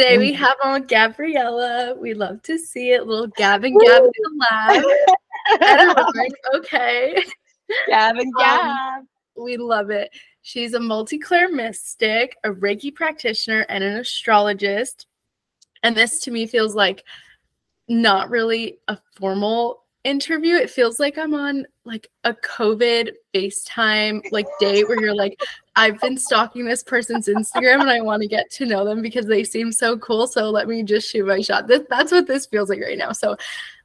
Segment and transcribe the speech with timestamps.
[0.00, 1.94] Today we have on Gabriella.
[1.94, 3.06] We love to see it.
[3.06, 4.82] Little Gab and Gab in the
[5.60, 6.32] lab.
[6.54, 7.22] okay.
[7.86, 9.04] Gab and Um, Gab.
[9.36, 10.10] we love it.
[10.40, 15.06] She's a multi-clair mystic, a Reiki practitioner, and an astrologist.
[15.82, 17.04] And this to me feels like
[17.86, 20.54] not really a formal interview.
[20.54, 25.40] It feels like I'm on like a COVID FaceTime like date where you're like,
[25.74, 29.26] I've been stalking this person's Instagram and I want to get to know them because
[29.26, 30.26] they seem so cool.
[30.28, 31.66] So let me just shoot my shot.
[31.66, 33.12] This, that's what this feels like right now.
[33.12, 33.36] So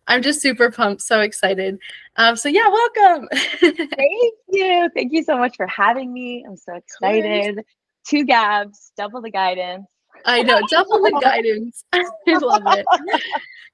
[0.07, 1.79] I'm just super pumped, so excited.
[2.17, 3.27] Um, so yeah, welcome.
[3.59, 4.89] Thank you.
[4.93, 6.45] Thank you so much for having me.
[6.47, 7.65] I'm so excited.
[8.07, 9.87] Two Gabs, double the guidance.
[10.25, 11.83] I know, double the guidance.
[11.93, 12.85] I love it.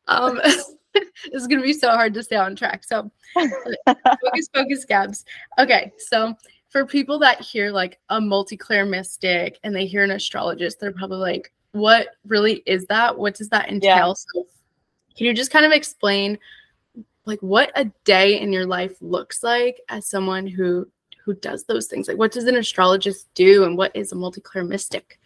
[0.08, 0.39] Um,
[1.26, 2.84] it's gonna be so hard to stay on track.
[2.84, 5.26] So focus, focus, Gabs.
[5.59, 6.36] Okay, so
[6.70, 11.17] for people that hear like a multi-clair mystic and they hear an astrologist, they're probably
[11.17, 13.17] like, "What really is that?
[13.17, 14.48] What does that entail?" So
[15.16, 16.40] can you just kind of explain
[17.25, 20.88] like what a day in your life looks like as someone who
[21.23, 22.08] who does those things?
[22.08, 25.19] Like what does an astrologist do and what is a multi-clair mystic?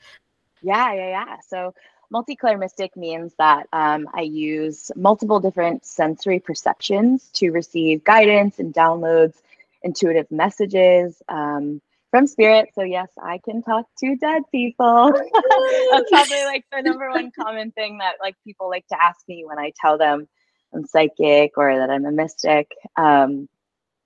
[0.61, 1.37] Yeah, yeah, yeah.
[1.47, 1.73] So
[2.09, 8.73] multi-clair mystic means that um, I use multiple different sensory perceptions to receive guidance and
[8.73, 9.35] downloads,
[9.83, 12.69] intuitive messages um, from spirit.
[12.75, 15.11] So yes, I can talk to dead people.
[15.91, 19.45] That's probably like the number one common thing that like people like to ask me
[19.45, 20.27] when I tell them
[20.73, 22.71] I'm psychic or that I'm a mystic.
[22.97, 23.47] Um,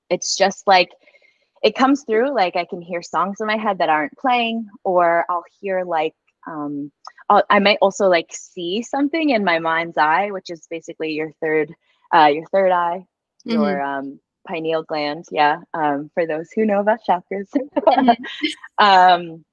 [0.09, 0.89] it's just like
[1.61, 5.25] it comes through like I can hear songs in my head that aren't playing, or
[5.29, 6.15] I'll hear like
[6.49, 6.91] um,
[7.29, 11.73] I'll, might also like see something in my mind's eye, which is basically your third,
[12.13, 13.05] uh, your third eye,
[13.45, 15.25] your um, pineal gland.
[15.31, 17.47] Yeah, um, for those who know about chakras.
[18.77, 19.45] um,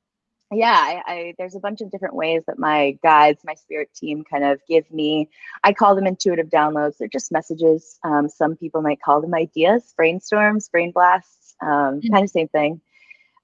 [0.53, 4.23] yeah, I, I, there's a bunch of different ways that my guides, my spirit team,
[4.25, 5.29] kind of give me.
[5.65, 6.99] I call them intuitive downloads.
[6.99, 7.99] They're just messages.
[8.05, 12.81] Um, some people might call them ideas, brainstorms, brain blasts, um, kind of same thing.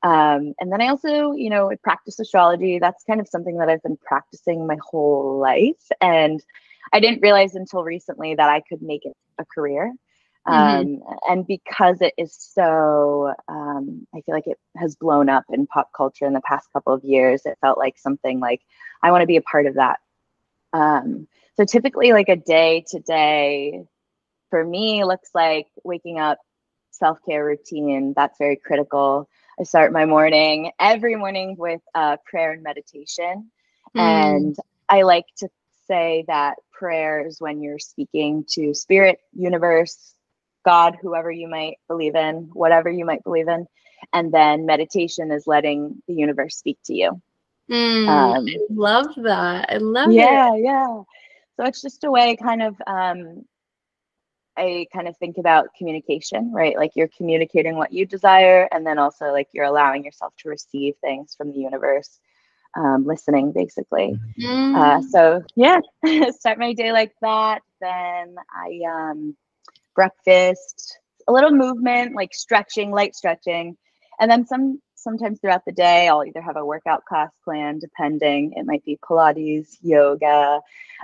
[0.03, 2.79] Um, and then I also, you know, practice astrology.
[2.79, 5.91] That's kind of something that I've been practicing my whole life.
[6.01, 6.43] And
[6.93, 9.93] I didn't realize until recently that I could make it a career.
[10.47, 15.69] Um, And because it is so, um, I feel like it has blown up in
[15.69, 17.47] pop culture in the past couple of years.
[17.47, 18.61] It felt like something like
[19.03, 20.01] I want to be a part of that.
[20.73, 23.85] Um, so typically, like a day to day
[24.51, 26.39] for me looks like waking up,
[26.91, 28.13] self care routine.
[28.17, 29.29] That's very critical.
[29.63, 33.49] I start my morning every morning with uh, prayer and meditation.
[33.97, 34.57] And
[34.89, 35.49] I like to
[35.87, 40.17] say that prayer is when you're speaking to spirit, universe,
[40.65, 43.69] God, whoever you might believe in, whatever you might believe in.
[44.13, 47.23] And then meditation is letting the universe speak to you.
[47.71, 49.67] Mm, Um, I love that.
[49.71, 50.43] I love yeah, it.
[50.57, 51.03] Yeah, yeah.
[51.57, 53.45] So it's just a way kind of um
[54.57, 56.77] I kind of think about communication, right?
[56.77, 60.95] Like you're communicating what you desire, and then also like you're allowing yourself to receive
[61.01, 62.21] things from the universe,
[62.77, 64.19] um, listening basically.
[64.39, 65.81] Mm, Uh, so yeah,
[66.31, 67.63] start my day like that.
[67.81, 69.37] Then I um,
[69.95, 70.99] breakfast,
[71.29, 73.77] a little movement, like stretching, light stretching,
[74.21, 74.81] and then some.
[75.03, 78.53] Sometimes throughout the day, I'll either have a workout class planned, depending.
[78.57, 80.61] It might be Pilates, yoga.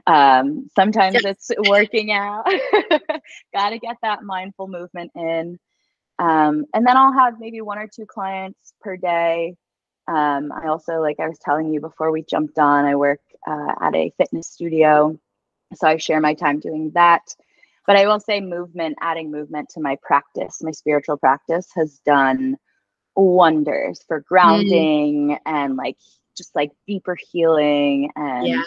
[0.07, 2.45] Um, sometimes it's working out.
[3.53, 5.59] Got to get that mindful movement in.
[6.19, 9.57] Um, and then I'll have maybe one or two clients per day.
[10.07, 13.75] Um, I also, like I was telling you before we jumped on, I work uh,
[13.81, 15.19] at a fitness studio.
[15.75, 17.23] So I share my time doing that.
[17.87, 22.57] But I will say, movement, adding movement to my practice, my spiritual practice, has done
[23.19, 24.25] wonders for mm.
[24.27, 25.97] grounding and like
[26.37, 28.11] just like deeper healing.
[28.17, 28.63] And yeah.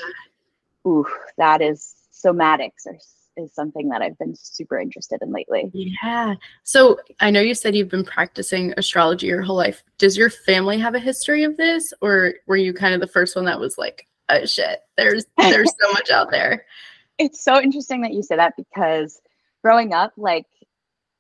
[0.85, 1.05] ooh,
[1.37, 2.97] that is somatics or
[3.37, 5.71] is something that I've been super interested in lately.
[5.73, 6.35] Yeah.
[6.63, 9.83] So I know you said you've been practicing astrology your whole life.
[9.97, 13.35] Does your family have a history of this, or were you kind of the first
[13.35, 16.65] one that was like, "Oh shit, there's there's so much out there."
[17.17, 19.21] It's so interesting that you say that because
[19.61, 20.47] growing up, like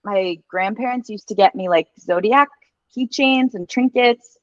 [0.03, 2.49] my grandparents used to get me like zodiac
[2.97, 4.37] keychains and trinkets.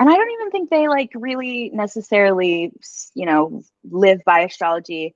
[0.00, 2.72] And I don't even think they like really necessarily,
[3.14, 5.14] you know, live by astrology,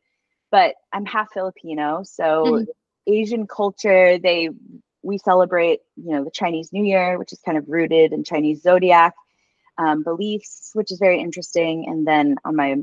[0.50, 2.02] but I'm half Filipino.
[2.04, 2.68] So Mhm.
[3.06, 4.50] Asian culture, they
[5.02, 8.62] we celebrate, you know, the Chinese New Year, which is kind of rooted in Chinese
[8.62, 9.14] zodiac
[9.78, 11.86] um, beliefs, which is very interesting.
[11.88, 12.76] And then on my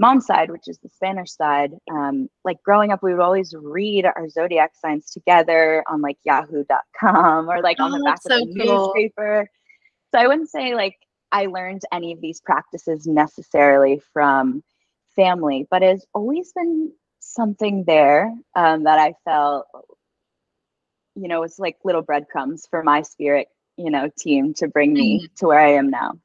[0.00, 4.06] mom's side, which is the Spanish side, um, like growing up, we would always read
[4.06, 8.48] our zodiac signs together on like yahoo.com or like on Oh, the back that's of
[8.48, 8.86] the cool.
[8.94, 9.48] newspaper.
[10.10, 10.96] So I wouldn't say like
[11.32, 14.64] I learned any of these practices necessarily from
[15.14, 19.66] family, but it's always been something there um, that I felt,
[21.14, 25.18] you know, it's like little breadcrumbs for my spirit, you know, team to bring me
[25.18, 25.34] mm-hmm.
[25.36, 26.18] to where I am now.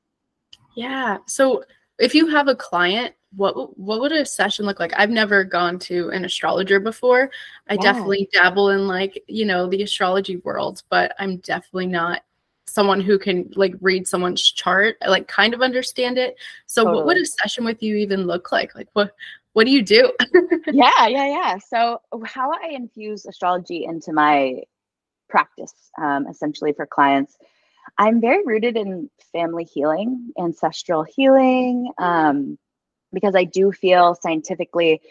[0.75, 1.17] Yeah.
[1.27, 1.65] So
[1.99, 4.93] if you have a client, what what would a session look like?
[4.97, 7.29] I've never gone to an astrologer before.
[7.69, 7.81] I yeah.
[7.81, 12.21] definitely dabble in like, you know, the astrology world, but I'm definitely not
[12.67, 16.35] someone who can like read someone's chart, I, like kind of understand it.
[16.65, 16.97] So totally.
[16.97, 18.75] what would a session with you even look like?
[18.75, 19.13] Like what
[19.53, 20.11] what do you do?
[20.67, 21.57] yeah, yeah, yeah.
[21.57, 24.63] So how I infuse astrology into my
[25.29, 27.37] practice, um, essentially for clients,
[27.97, 32.57] I'm very rooted in family healing, ancestral healing, um,
[33.13, 35.01] because I do feel scientifically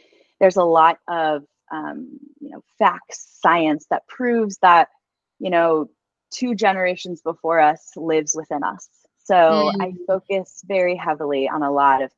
[0.41, 4.89] there's a lot of um, you know facts, science that proves that
[5.39, 5.89] you know
[6.31, 8.89] two generations before us lives within us.
[9.25, 9.75] So mm.
[9.81, 12.11] I focus very heavily on a lot of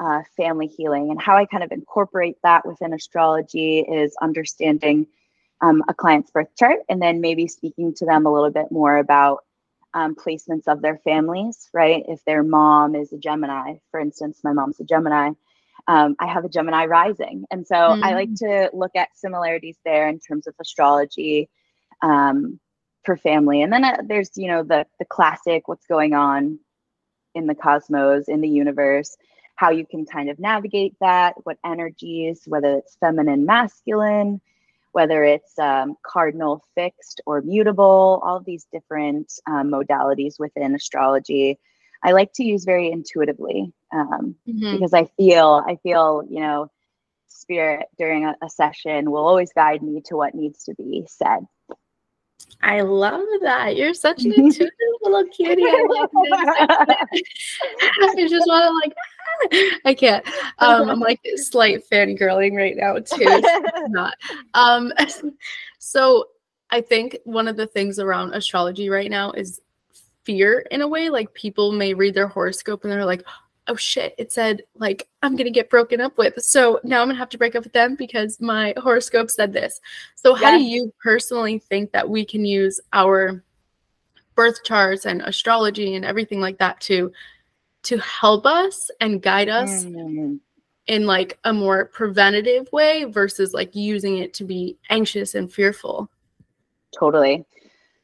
[0.00, 1.10] uh, family healing.
[1.10, 5.06] And how I kind of incorporate that within astrology is understanding
[5.60, 8.96] um, a client's birth chart and then maybe speaking to them a little bit more
[8.96, 9.44] about
[9.98, 12.04] um, placements of their families, right?
[12.08, 15.30] If their mom is a Gemini, for instance, my mom's a Gemini.
[15.88, 17.46] Um, I have a Gemini rising.
[17.50, 18.02] And so mm.
[18.02, 18.38] I like mm.
[18.38, 21.48] to look at similarities there in terms of astrology
[22.02, 22.60] um,
[23.04, 23.62] for family.
[23.62, 26.60] And then uh, there's, you know, the, the classic what's going on
[27.34, 29.16] in the cosmos, in the universe
[29.58, 34.40] how you can kind of navigate that, what energies, whether it's feminine, masculine,
[34.92, 41.58] whether it's um, cardinal fixed or mutable, all these different um, modalities within astrology.
[42.02, 44.72] I like to use very intuitively um, mm-hmm.
[44.72, 46.70] because I feel, I feel, you know,
[47.26, 51.40] spirit during a, a session will always guide me to what needs to be said.
[52.62, 53.76] I love that.
[53.76, 54.72] You're such an intuitive
[55.02, 55.62] little cutie.
[55.62, 57.22] I love this.
[58.18, 58.94] I just want to like
[59.84, 60.26] I can't.
[60.58, 63.42] Um, I'm like slight fangirling right now too.
[63.88, 64.14] not.
[64.54, 64.92] Um,
[65.78, 66.24] so
[66.70, 69.60] I think one of the things around astrology right now is
[70.24, 71.08] fear in a way.
[71.08, 73.24] Like people may read their horoscope and they're like,
[73.68, 76.34] oh shit, it said like I'm gonna get broken up with.
[76.42, 79.80] So now I'm gonna have to break up with them because my horoscope said this.
[80.16, 83.44] So how do you personally think that we can use our
[84.34, 87.12] birth charts and astrology and everything like that to
[87.84, 90.36] to help us and guide us mm-hmm.
[90.86, 96.10] in like a more preventative way versus like using it to be anxious and fearful.
[96.98, 97.44] Totally.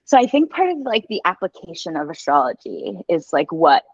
[0.05, 3.85] So I think part of like the application of astrology is like what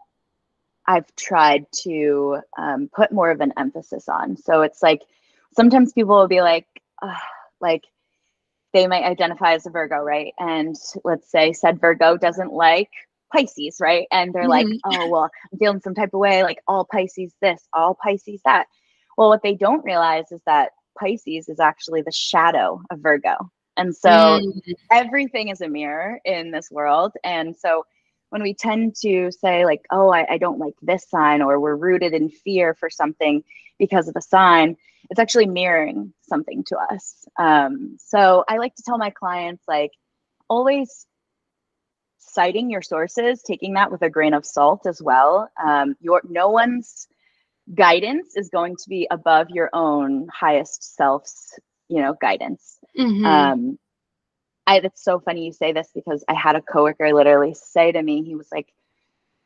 [0.87, 4.37] I've tried to um, put more of an emphasis on.
[4.37, 5.01] So it's like
[5.55, 6.67] sometimes people will be like,
[7.59, 7.83] like
[8.73, 10.33] they might identify as a Virgo, right?
[10.39, 12.89] And let's say said Virgo doesn't like
[13.31, 14.07] Pisces, right?
[14.11, 14.49] And they're mm-hmm.
[14.49, 18.41] like, oh, well, I'm feeling some type of way, like all Pisces this, all Pisces
[18.45, 18.67] that.
[19.17, 23.51] Well, what they don't realize is that Pisces is actually the shadow of Virgo.
[23.77, 24.71] And so mm-hmm.
[24.91, 27.13] everything is a mirror in this world.
[27.23, 27.85] And so
[28.31, 31.75] when we tend to say, like, oh, I, I don't like this sign, or we're
[31.75, 33.43] rooted in fear for something
[33.77, 34.75] because of a sign,
[35.09, 37.25] it's actually mirroring something to us.
[37.37, 39.91] Um, so I like to tell my clients, like,
[40.49, 41.05] always
[42.19, 45.49] citing your sources, taking that with a grain of salt as well.
[45.61, 47.07] Um, your no one's
[47.73, 52.77] guidance is going to be above your own highest self's, you know, guidance.
[52.97, 53.25] Mm-hmm.
[53.25, 53.79] Um,
[54.67, 58.01] I, it's so funny you say this because I had a coworker literally say to
[58.01, 58.71] me, he was like,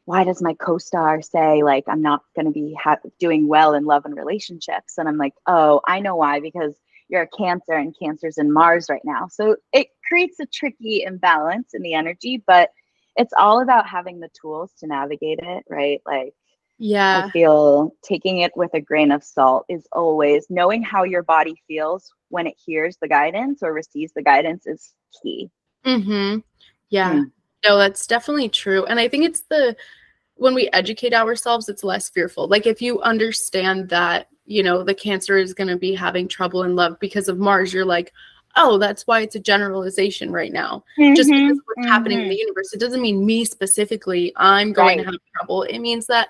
[0.06, 3.86] why does my co-star say like I'm not going to be ha- doing well in
[3.86, 4.98] love and relationships?
[4.98, 6.76] And I'm like, oh, I know why because
[7.10, 9.28] you're a Cancer and Cancer's in Mars right now.
[9.28, 12.70] So it creates a tricky imbalance in the energy, but
[13.16, 16.02] it's all about having the tools to navigate it, right?
[16.06, 16.34] Like,
[16.78, 21.24] yeah, I feel taking it with a grain of salt is always knowing how your
[21.24, 25.50] body feels when it hears the guidance or receives the guidance is key.
[25.86, 26.40] Mm-hmm.
[26.90, 27.14] Yeah.
[27.14, 27.32] Mm.
[27.64, 28.86] No, that's definitely true.
[28.86, 29.76] And I think it's the
[30.36, 32.48] when we educate ourselves, it's less fearful.
[32.48, 36.64] Like if you understand that you know, the cancer is going to be having trouble
[36.64, 38.14] in love because of Mars, you're like,
[38.56, 40.84] oh, that's why it's a generalization right now.
[40.98, 41.90] Mm-hmm, Just because what's mm-hmm.
[41.90, 45.04] happening in the universe, it doesn't mean me specifically, I'm going right.
[45.04, 45.64] to have trouble.
[45.64, 46.30] It means that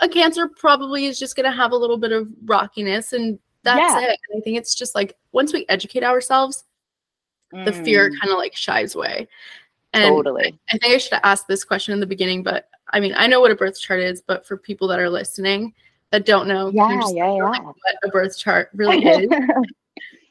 [0.00, 3.78] a cancer probably is just going to have a little bit of rockiness and that's
[3.80, 4.10] yeah.
[4.10, 4.18] it.
[4.30, 6.64] And I think it's just like once we educate ourselves,
[7.54, 7.64] mm.
[7.64, 8.20] the fear mm.
[8.20, 9.28] kind of like shies away.
[9.92, 10.58] And totally.
[10.70, 13.12] I, I think I should have asked this question in the beginning, but I mean,
[13.16, 15.74] I know what a birth chart is, but for people that are listening,
[16.10, 17.60] that don't know, yeah, yeah, yeah.
[17.60, 19.30] what a birth chart really is.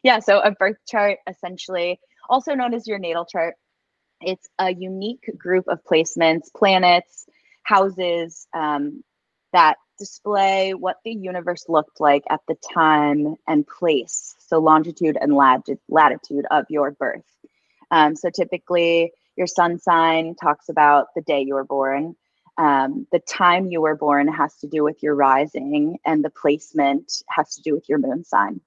[0.03, 1.99] yeah, so a birth chart, essentially,
[2.29, 3.55] also known as your natal chart,
[4.21, 7.25] it's a unique group of placements, planets,
[7.63, 9.03] houses um,
[9.53, 15.34] that display what the universe looked like at the time and place, so longitude and
[15.36, 17.25] latitude of your birth.
[17.91, 22.15] Um, so typically, your sun sign talks about the day you were born.
[22.58, 27.24] Um, the time you were born has to do with your rising, and the placement
[27.29, 28.62] has to do with your moon sign.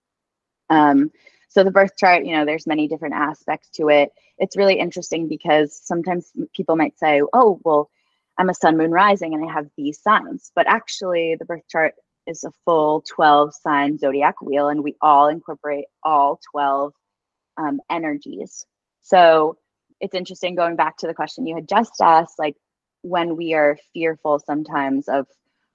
[0.71, 1.11] Um,
[1.49, 4.11] so the birth chart, you know, there's many different aspects to it.
[4.39, 7.91] It's really interesting because sometimes people might say, "Oh, well,
[8.39, 11.95] I'm a sun, moon, rising, and I have these signs," but actually, the birth chart
[12.27, 16.93] is a full 12 sign zodiac wheel, and we all incorporate all 12
[17.57, 18.65] um, energies.
[19.03, 19.57] So
[20.01, 22.57] it's interesting going back to the question you had just asked, like
[23.03, 25.27] when we are fearful sometimes of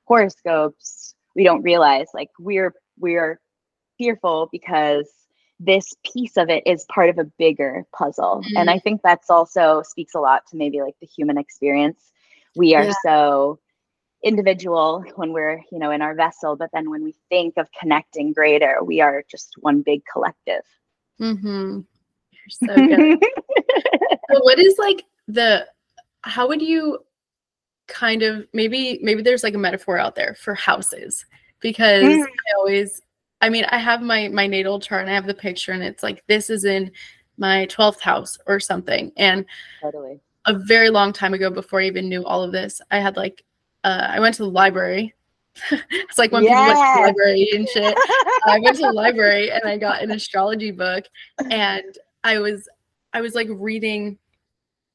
[0.06, 3.40] horoscopes, we don't realize like we're we're
[3.98, 5.10] fearful because
[5.60, 8.42] this piece of it is part of a bigger puzzle.
[8.44, 8.58] Mm-hmm.
[8.58, 12.12] And I think that's also speaks a lot to maybe like the human experience.
[12.56, 12.94] We are yeah.
[13.04, 13.60] so
[14.24, 18.34] individual when we're, you know, in our vessel, but then when we think of connecting
[18.34, 20.64] greater, we are just one big collective.
[21.22, 21.82] Mm-hmm.
[22.32, 23.20] You're so good.
[24.32, 25.68] so what is like the
[26.22, 27.00] how would you
[27.88, 31.26] kind of maybe maybe there's like a metaphor out there for houses
[31.62, 32.24] because mm.
[32.24, 33.02] I always
[33.42, 36.04] I mean I have my my natal chart and I have the picture and it's
[36.04, 36.92] like this is in
[37.38, 39.46] my 12th house or something and
[39.82, 43.18] totally a very long time ago before I even knew all of this I had
[43.18, 43.44] like
[43.84, 45.14] uh, I went to the library
[45.72, 46.70] it's like when yes.
[46.70, 47.98] people went to the library and shit.
[48.46, 51.06] I went to the library and I got an astrology book
[51.50, 52.68] and I was
[53.14, 54.18] I was like reading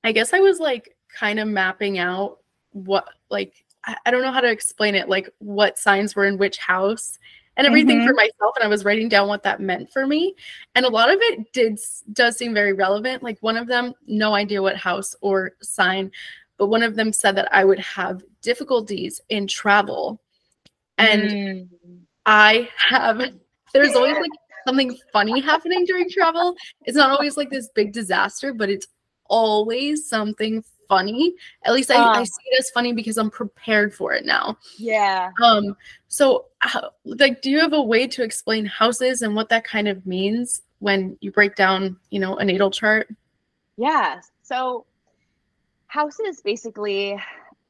[0.05, 2.39] I guess I was like kind of mapping out
[2.73, 6.39] what like I, I don't know how to explain it like what signs were in
[6.39, 7.19] which house
[7.57, 8.07] and everything mm-hmm.
[8.07, 10.35] for myself and I was writing down what that meant for me
[10.75, 11.79] and a lot of it did
[12.13, 16.11] does seem very relevant like one of them no idea what house or sign
[16.57, 20.21] but one of them said that I would have difficulties in travel
[20.99, 21.69] and mm.
[22.27, 23.21] I have
[23.73, 24.31] there's always like
[24.67, 26.55] something funny happening during travel.
[26.85, 28.87] It's not always like this big disaster, but it's
[29.27, 31.35] always something funny.
[31.65, 32.25] At least I, I ah.
[32.25, 34.59] see it as funny because I'm prepared for it now.
[34.77, 35.31] Yeah.
[35.43, 35.77] Um.
[36.09, 39.89] So, how, like, do you have a way to explain houses and what that kind
[39.89, 43.09] of means when you break down, you know, a natal chart?
[43.77, 44.21] Yeah.
[44.43, 44.85] So,
[45.87, 47.19] houses basically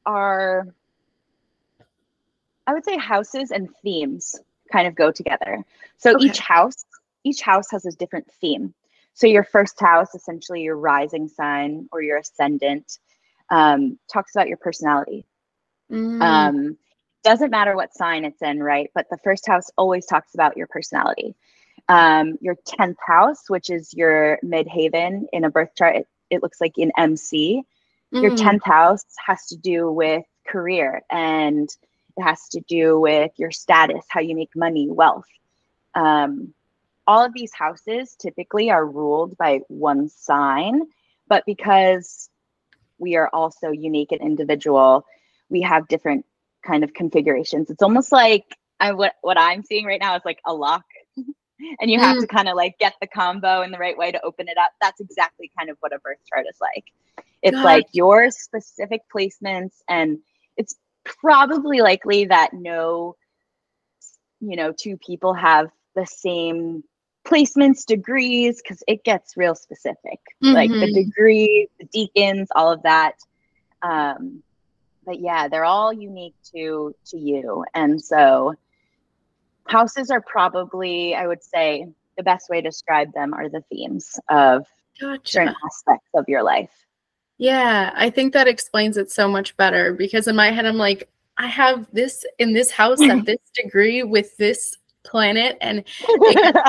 [0.05, 0.67] are,
[2.67, 4.35] I would say, houses and themes
[4.71, 5.63] kind of go together.
[5.97, 6.25] So okay.
[6.25, 6.85] each house,
[7.23, 8.73] each house has a different theme.
[9.13, 12.99] So your first house, essentially your rising sign or your ascendant,
[13.49, 15.25] um, talks about your personality.
[15.91, 16.21] Mm.
[16.21, 16.77] Um,
[17.23, 18.89] doesn't matter what sign it's in, right?
[18.93, 21.35] But the first house always talks about your personality.
[21.89, 26.59] Um, your 10th house, which is your midheaven in a birth chart, it, it looks
[26.59, 27.63] like in MC.
[28.13, 28.21] Mm.
[28.21, 31.69] Your 10th house has to do with career and
[32.17, 35.25] it has to do with your status, how you make money, wealth.
[35.95, 36.53] Um,
[37.07, 40.83] all of these houses typically are ruled by one sign,
[41.27, 42.29] but because
[43.03, 45.05] we are also unique and individual,
[45.49, 46.25] we have different
[46.65, 47.69] kind of configurations.
[47.69, 48.45] It's almost like
[48.79, 50.85] I, what what I'm seeing right now is like a lock,
[51.79, 52.21] and you have mm.
[52.21, 54.71] to kind of like get the combo in the right way to open it up.
[54.81, 56.85] That's exactly kind of what a birth chart is like.
[57.41, 57.63] It's God.
[57.63, 60.19] like your specific placements, and
[60.57, 63.17] it's probably likely that no,
[64.39, 66.83] you know, two people have the same
[67.25, 70.19] placements, degrees, because it gets real specific.
[70.43, 70.53] Mm-hmm.
[70.53, 71.09] Like the mm-hmm.
[71.09, 73.15] degree, the decans, all of that.
[73.81, 74.43] Um,
[75.05, 77.65] but yeah, they're all unique to to you.
[77.73, 78.55] And so
[79.67, 81.87] houses are probably, I would say,
[82.17, 84.65] the best way to describe them are the themes of
[84.99, 85.31] gotcha.
[85.31, 86.71] certain aspects of your life.
[87.37, 91.09] Yeah, I think that explains it so much better because in my head, I'm like,
[91.37, 95.83] I have this in this house at this degree with this planet and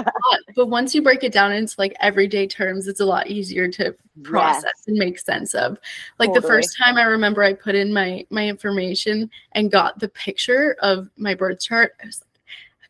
[0.56, 3.94] but once you break it down into like everyday terms it's a lot easier to
[4.22, 4.84] process yes.
[4.88, 5.78] and make sense of
[6.18, 6.40] like totally.
[6.40, 10.76] the first time i remember i put in my my information and got the picture
[10.80, 12.23] of my birth chart i was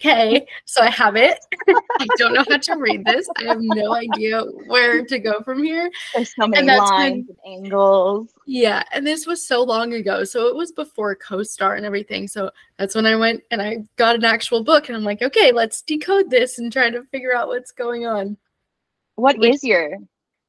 [0.05, 1.39] okay, so I have it.
[1.69, 3.27] I don't know how to read this.
[3.39, 5.91] I have no idea where to go from here.
[6.15, 8.33] There's so many lines when, and angles.
[8.47, 10.25] Yeah, and this was so long ago.
[10.25, 12.29] So it was before CoStar and everything.
[12.29, 15.53] So that's when I went and I got an actual book and I'm like, okay,
[15.53, 18.37] let's decode this and try to figure out what's going on.
[19.17, 19.97] What Which, is your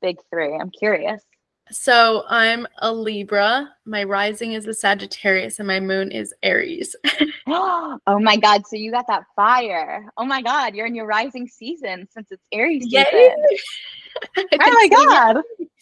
[0.02, 0.56] big three?
[0.56, 1.22] I'm curious.
[1.72, 3.74] So I'm a Libra.
[3.86, 6.96] My rising is a Sagittarius, and my moon is Aries.
[7.48, 8.68] oh my God!
[8.68, 10.06] So you got that fire.
[10.18, 10.76] Oh my God!
[10.76, 13.36] You're in your rising season since it's Aries season.
[14.38, 15.42] oh my God!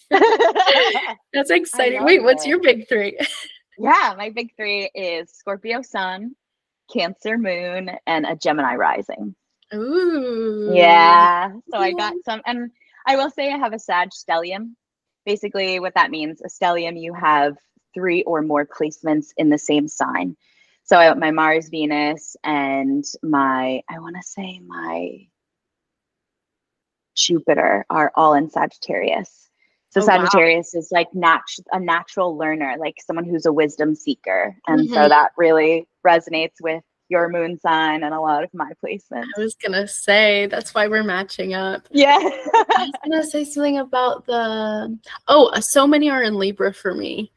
[1.34, 2.04] That's exciting.
[2.06, 3.18] Wait, what's your big three?
[3.78, 6.36] yeah, my big three is Scorpio Sun,
[6.92, 9.36] Cancer moon and a Gemini rising.
[9.74, 10.72] Ooh.
[10.74, 11.52] Yeah.
[11.72, 12.72] So I got some, and
[13.06, 14.76] I will say I have a Sag stellium.
[15.26, 17.56] Basically, what that means, a stellium, you have
[17.94, 20.36] three or more placements in the same sign.
[20.84, 25.28] So I, my Mars, Venus, and my, I want to say my
[27.16, 29.50] Jupiter are all in Sagittarius.
[29.92, 30.16] So Oh, wow.
[30.16, 34.58] Sagittarius is like nat- a natural learner, like someone who's a wisdom seeker.
[34.68, 35.10] And so Mhm.
[35.10, 39.28] that really resonates with your moon sign and a lot of my placements.
[39.38, 41.88] I was gonna say that's why we're matching up.
[41.92, 42.18] Yeah.
[42.18, 46.94] I was gonna say something about the oh, uh, so many are in Libra for
[46.94, 47.32] me,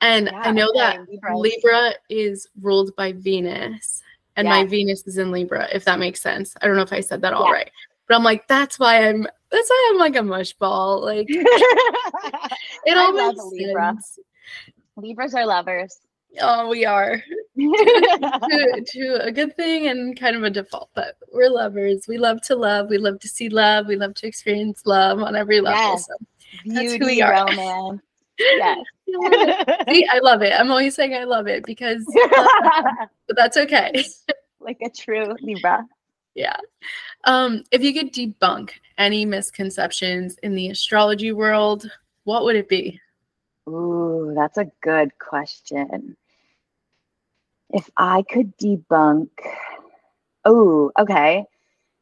[0.00, 1.40] and I Yeah, know that same, Libras.
[1.40, 4.02] Libra is ruled by Venus,
[4.36, 5.68] and my Venus is in Libra.
[5.72, 7.52] If that makes sense, I don't know if I said that all Yeah.
[7.52, 7.70] right,
[8.06, 11.00] but I'm like that's why I'm that's why I'm like a mush ball.
[11.02, 11.42] Like it
[12.86, 13.92] I all love makes Libra.
[13.94, 14.18] sense.
[14.96, 15.98] Libras are lovers.
[16.40, 17.22] Oh, we are
[17.56, 22.06] to, to a good thing and kind of a default, but we're lovers.
[22.08, 22.88] We love to love.
[22.88, 23.86] We love to see love.
[23.86, 25.80] We love to experience love on every level.
[25.80, 26.06] Yes.
[26.06, 26.14] So
[26.66, 27.46] That's who we Beauty, are.
[27.46, 28.02] romance.
[28.38, 28.78] Yes.
[29.08, 29.32] I love
[29.68, 29.88] it.
[29.88, 30.52] See, I love it.
[30.52, 32.04] I'm always saying I love it because,
[33.26, 34.04] but that's okay.
[34.60, 35.84] like a true Libra.
[36.34, 36.56] yeah.
[37.24, 41.90] Um, if you could debunk any misconceptions in the astrology world,
[42.24, 43.00] what would it be?
[43.68, 46.16] Ooh, that's a good question.
[47.70, 49.30] If I could debunk,
[50.44, 51.44] oh, okay.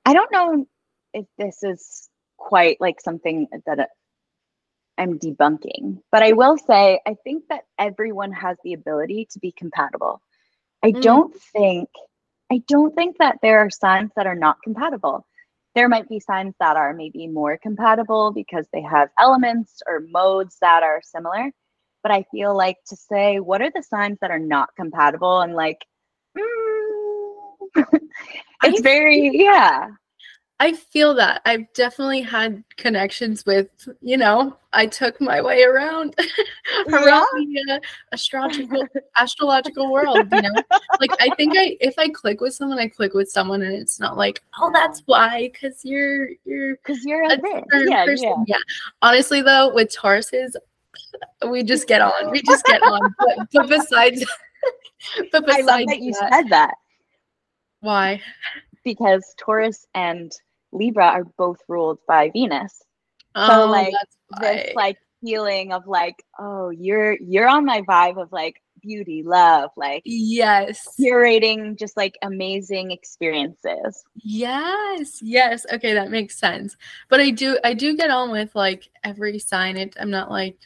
[0.06, 0.66] I don't know
[1.14, 2.08] if this is
[2.38, 3.90] quite like something that
[4.98, 9.52] I'm debunking, but I will say I think that everyone has the ability to be
[9.52, 10.20] compatible.
[10.84, 11.02] I Mm.
[11.02, 11.90] don't think
[12.52, 15.26] I don't think that there are signs that are not compatible.
[15.76, 20.56] There might be signs that are maybe more compatible because they have elements or modes
[20.62, 21.52] that are similar.
[22.02, 25.42] But I feel like to say, what are the signs that are not compatible?
[25.42, 25.84] And like,
[26.36, 27.42] mm,
[28.64, 29.88] it's very, yeah.
[30.58, 33.68] I feel that I've definitely had connections with,
[34.00, 36.14] you know, I took my way around
[36.88, 37.78] around the uh,
[38.14, 38.86] astrological
[39.18, 40.62] astrological world, you know.
[40.98, 44.00] Like I think I if I click with someone, I click with someone and it's
[44.00, 47.40] not like, oh that's why, because you're you're Because you're a a
[47.84, 48.24] Yeah, person.
[48.24, 48.56] yeah.
[48.56, 48.62] Yeah.
[49.02, 50.54] Honestly though, with Tauruses,
[51.50, 52.30] we just get on.
[52.30, 53.14] We just get on.
[53.18, 54.24] But, but besides
[55.32, 56.74] but I besides love that you that, said that
[57.80, 58.22] why?
[58.84, 60.32] because Taurus and
[60.76, 62.82] Libra are both ruled by Venus.
[63.34, 68.32] Oh, like, that's This like feeling of like, oh, you're you're on my vibe of
[68.32, 70.88] like beauty, love, like yes.
[70.98, 74.04] curating just like amazing experiences.
[74.14, 75.66] Yes, yes.
[75.72, 76.76] Okay, that makes sense.
[77.08, 79.76] But I do I do get on with like every sign.
[79.76, 80.58] It I'm not like,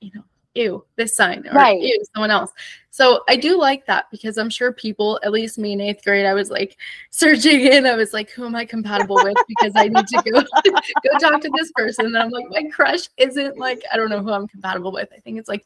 [0.00, 0.24] you know,
[0.54, 1.80] ew, this sign or Right.
[1.80, 2.52] ew, someone else.
[2.90, 6.26] So I do like that because I'm sure people, at least me in eighth grade,
[6.26, 6.76] I was like
[7.10, 7.86] searching in.
[7.86, 9.36] I was like, who am I compatible with?
[9.48, 10.40] Because I need to go
[11.12, 12.06] go talk to this person.
[12.06, 15.08] And I'm like, my crush isn't like, I don't know who I'm compatible with.
[15.16, 15.64] I think it's like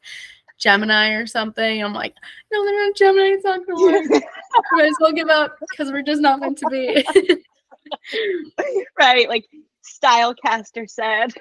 [0.59, 1.83] Gemini or something.
[1.83, 2.15] I'm like,
[2.53, 3.27] no, they're not Gemini.
[3.29, 4.11] It's not gonna work.
[4.73, 7.05] Might as well give up because we're just not meant to be.
[8.99, 9.49] right, like
[9.85, 11.33] Stylecaster said.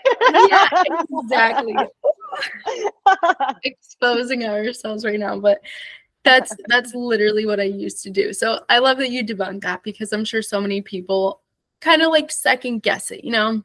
[0.49, 0.69] yeah,
[1.23, 1.75] exactly.
[3.63, 5.61] Exposing ourselves right now, but
[6.23, 8.33] that's that's literally what I used to do.
[8.33, 11.41] So I love that you debunked that because I'm sure so many people
[11.81, 13.51] kind of like second guess it, you know?
[13.51, 13.63] Like,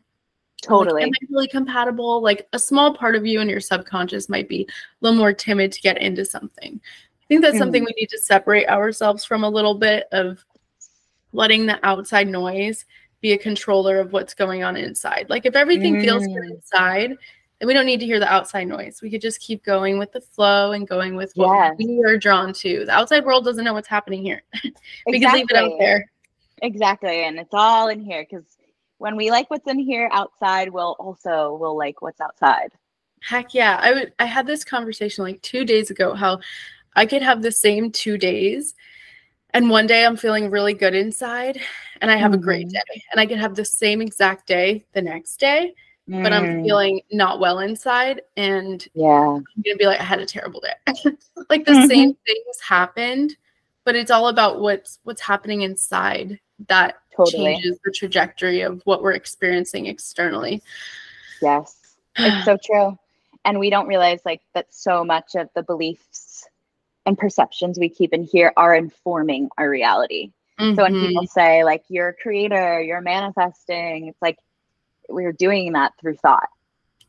[0.62, 1.02] totally.
[1.04, 2.20] am I really compatible?
[2.20, 5.70] Like a small part of you and your subconscious might be a little more timid
[5.72, 6.80] to get into something.
[6.82, 10.44] I think that's something we need to separate ourselves from a little bit of
[11.32, 12.86] letting the outside noise
[13.20, 15.26] be a controller of what's going on inside.
[15.28, 16.50] Like if everything feels good Mm.
[16.52, 17.16] inside,
[17.58, 19.00] then we don't need to hear the outside noise.
[19.02, 21.74] We could just keep going with the flow and going with what Yes.
[21.78, 22.84] we are drawn to.
[22.84, 24.42] The outside world doesn't know what's happening here.
[25.06, 25.76] we can leave it out Exactly.
[25.78, 26.10] there.
[26.62, 27.24] Exactly.
[27.24, 28.44] And it's all in here because
[28.98, 32.70] when we like what's in here outside, we'll also will like what's outside.
[33.22, 33.78] Heck yeah.
[33.80, 36.40] I would I had this conversation like 2 days ago how
[36.94, 38.74] I could have the same 2 days
[39.54, 41.58] and one day I'm feeling really good inside
[42.00, 42.72] and I have a great Mhm.
[42.72, 43.02] day.
[43.10, 45.74] And I could have the same exact day the next day,
[46.08, 49.20] but I'm Mm, feeling not well inside and yeah.
[49.34, 50.92] I'm gonna be like, I had a terrible day.
[51.50, 53.36] like the same things happened,
[53.84, 57.54] but it's all about what's what's happening inside that Totally.
[57.54, 60.62] changes the trajectory of what we're experiencing externally.
[61.42, 61.96] Yes.
[62.16, 62.98] It's so true.
[63.44, 66.46] And we don't realize like that so much of the beliefs
[67.06, 70.32] and perceptions we keep in here are informing our reality.
[70.58, 74.38] So when people say like you're a creator, you're manifesting, it's like
[75.08, 76.48] we're doing that through thought.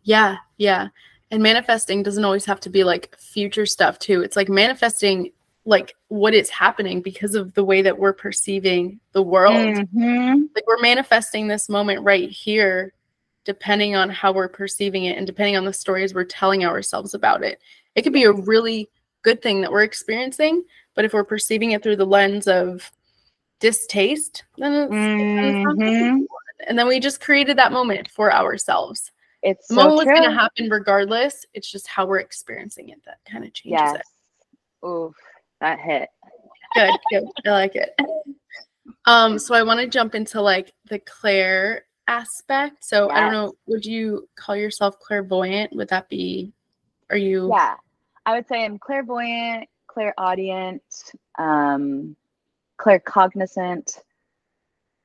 [0.03, 0.87] Yeah, yeah.
[1.31, 4.21] And manifesting doesn't always have to be like future stuff too.
[4.21, 5.31] It's like manifesting
[5.65, 9.55] like what is happening because of the way that we're perceiving the world.
[9.55, 10.49] Mhm.
[10.55, 12.93] Like we're manifesting this moment right here
[13.45, 17.43] depending on how we're perceiving it and depending on the stories we're telling ourselves about
[17.43, 17.59] it.
[17.95, 18.89] It could be a really
[19.21, 20.63] good thing that we're experiencing,
[20.95, 22.91] but if we're perceiving it through the lens of
[23.59, 24.91] distaste, then it's,
[25.79, 26.27] then
[26.59, 26.67] it's not good anymore.
[26.67, 29.11] and then we just created that moment for ourselves.
[29.41, 31.45] It's The so moment was going to happen regardless.
[31.53, 33.95] It's just how we're experiencing it that kind of changes Yes.
[33.95, 34.85] it.
[34.87, 35.15] Oof,
[35.61, 36.09] that hit.
[36.75, 37.23] Good, good.
[37.45, 37.93] I like it.
[39.05, 42.83] Um, so I want to jump into like the clair aspect.
[42.83, 45.73] So I don't know, would you call yourself clairvoyant?
[45.75, 46.53] Would that be
[47.09, 47.75] are you Yeah.
[48.25, 50.81] I would say I'm clairvoyant, clairaudient,
[51.39, 52.15] um,
[52.79, 53.99] claircognizant.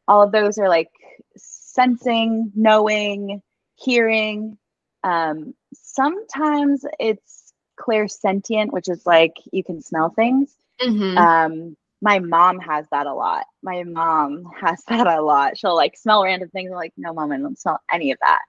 [0.08, 0.90] All of those are like
[1.36, 3.42] sensing, knowing,
[3.76, 4.58] hearing.
[5.02, 10.54] Um, sometimes it's clairsentient, which is like you can smell things.
[10.80, 11.16] Mhm.
[11.16, 13.46] Um, my mom has that a lot.
[13.62, 15.56] My mom has that a lot.
[15.56, 16.70] She'll like smell random things.
[16.70, 18.40] I'm like, no, mom, I don't smell any of that.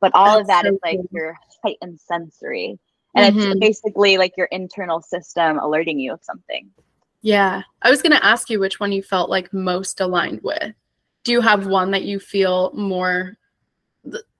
[0.00, 1.08] But all of That's that is so like cool.
[1.12, 2.78] your heightened sensory.
[3.14, 3.60] And it's Mhm.
[3.60, 6.70] basically like your internal system alerting you of something.
[7.22, 7.62] Yeah.
[7.80, 10.74] I was going to ask you which one you felt like most aligned with.
[11.26, 13.36] Do you have one that you feel more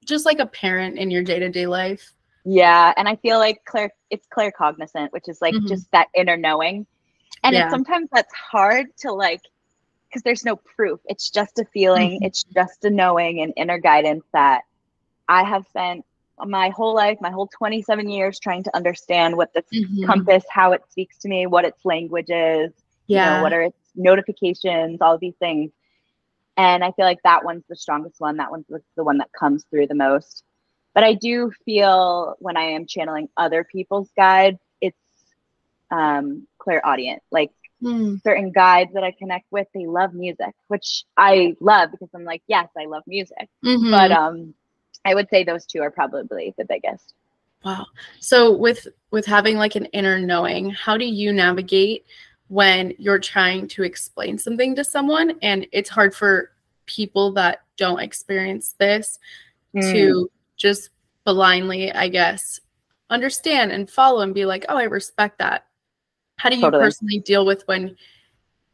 [0.05, 2.13] just like a parent in your day-to-day life?
[2.45, 2.95] Yeah.
[2.97, 5.67] And I feel like clair, it's claircognizant, which is like Mhm.
[5.67, 6.87] just that inner knowing.
[7.43, 7.69] And Yeah.
[7.71, 9.41] sometimes that's hard to like,
[10.09, 11.01] because there's no proof.
[11.07, 12.27] It's just a feeling, Mhm.
[12.27, 14.63] it's just a knowing and inner guidance that
[15.29, 16.05] I have spent
[16.39, 20.07] my whole life, my whole 27 years trying to understand what this Mhm.
[20.07, 22.71] compass, how it speaks to me, what its language is,
[23.09, 23.35] you Yeah.
[23.35, 25.73] know, what are its notifications, all these things.
[26.57, 28.39] And I feel like that one's the strongest one.
[28.39, 28.67] That one's
[28.97, 30.43] the, one that comes through the most.
[30.95, 34.97] But I do feel when I am channeling other people's guides, it's
[35.91, 37.23] um, clairaudience.
[37.31, 37.51] Like
[37.83, 38.23] Mm.
[38.23, 42.43] certain guides that I connect with, they love music, which I love because I'm like,
[42.47, 43.51] yes, I love music.
[43.63, 43.91] Mhm.
[43.91, 44.55] But um,
[45.05, 47.13] I would say those two are probably the biggest.
[47.63, 47.87] Wow.
[48.21, 52.07] So with with having like an inner knowing, how do you navigate
[52.49, 56.53] when you're trying to explain something to someone and it's hard for
[56.87, 59.19] people that don't experience this
[59.75, 59.93] Mm.
[59.93, 60.91] to just
[61.25, 62.61] blindly, I guess,
[63.11, 65.67] understand and follow and be like, "Oh, I respect that."
[66.39, 66.85] How do you Totally.
[66.85, 67.97] personally deal with when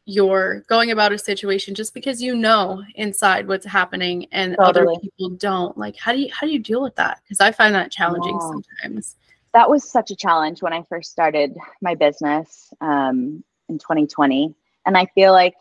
[0.05, 5.29] you're going about a situation just because you know inside what's happening and other people
[5.31, 5.77] don't?
[5.77, 7.21] Like, how do you how do you deal with that?
[7.23, 8.47] Because I find that challenging Yeah.
[8.51, 9.15] sometimes.
[9.53, 14.53] that was such a challenge when I first started my business um, in 2020.
[14.85, 15.55] And I feel like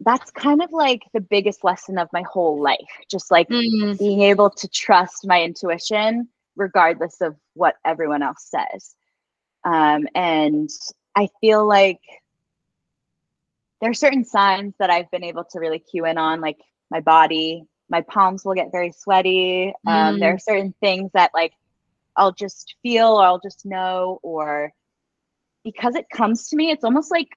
[0.00, 2.78] that's kind of like the biggest lesson of my whole life.
[3.10, 8.94] Just like Mm, being able to trust my intuition regardless of what everyone else says.
[9.64, 10.68] Um, and
[11.16, 12.00] I feel like
[13.80, 16.58] there are certain signs that I've been able to really cue in on, like
[16.90, 19.72] my body, my palms will get very sweaty.
[19.86, 21.52] Um, There are certain things that like
[22.16, 24.72] I'll just feel or I'll just know, or
[25.64, 27.28] because it comes to me, it's almost like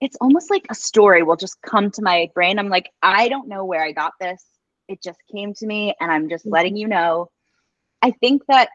[0.00, 2.58] it's almost like a story will just come to my brain.
[2.58, 4.44] I'm like, I don't know where I got this.
[4.88, 7.30] It just came to me, and I'm just letting you know.
[8.02, 8.68] I think that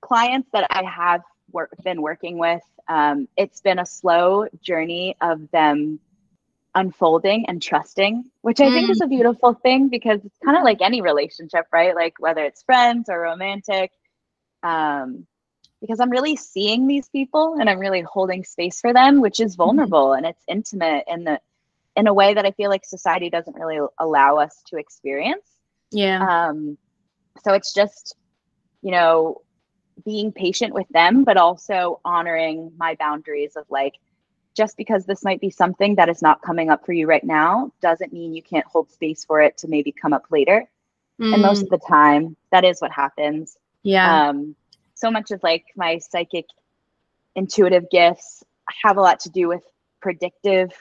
[0.00, 5.50] clients that I have work, been working with, um, it's been a slow journey of
[5.50, 6.00] them
[6.74, 10.82] unfolding and trusting, which I think is a beautiful thing because it's kind of like
[10.82, 11.94] any relationship, right?
[11.94, 13.90] Like whether it's friends or romantic.
[14.62, 15.26] Um,
[15.86, 19.56] because I'm really seeing these people and I'm really holding space for them, which is
[19.56, 21.40] vulnerable and it's intimate in the
[21.96, 25.46] in a way that I feel like society doesn't really allow us to experience.
[25.90, 26.28] yeah.
[26.28, 26.78] Um,
[27.42, 28.16] so it's just,
[28.82, 29.42] you know,
[30.04, 33.94] being patient with them, but also honoring my boundaries of like,
[34.56, 37.72] just because this might be something that is not coming up for you right now
[37.82, 40.68] doesn't mean you can't hold space for it to maybe come up later.
[41.32, 43.58] And most Mm, of the time, that is what happens.
[43.82, 44.20] yeah.
[44.30, 44.56] Um,
[44.96, 46.46] so much of like my psychic
[47.36, 48.42] intuitive gifts
[48.82, 49.62] have a lot to do with
[50.00, 50.72] predictive,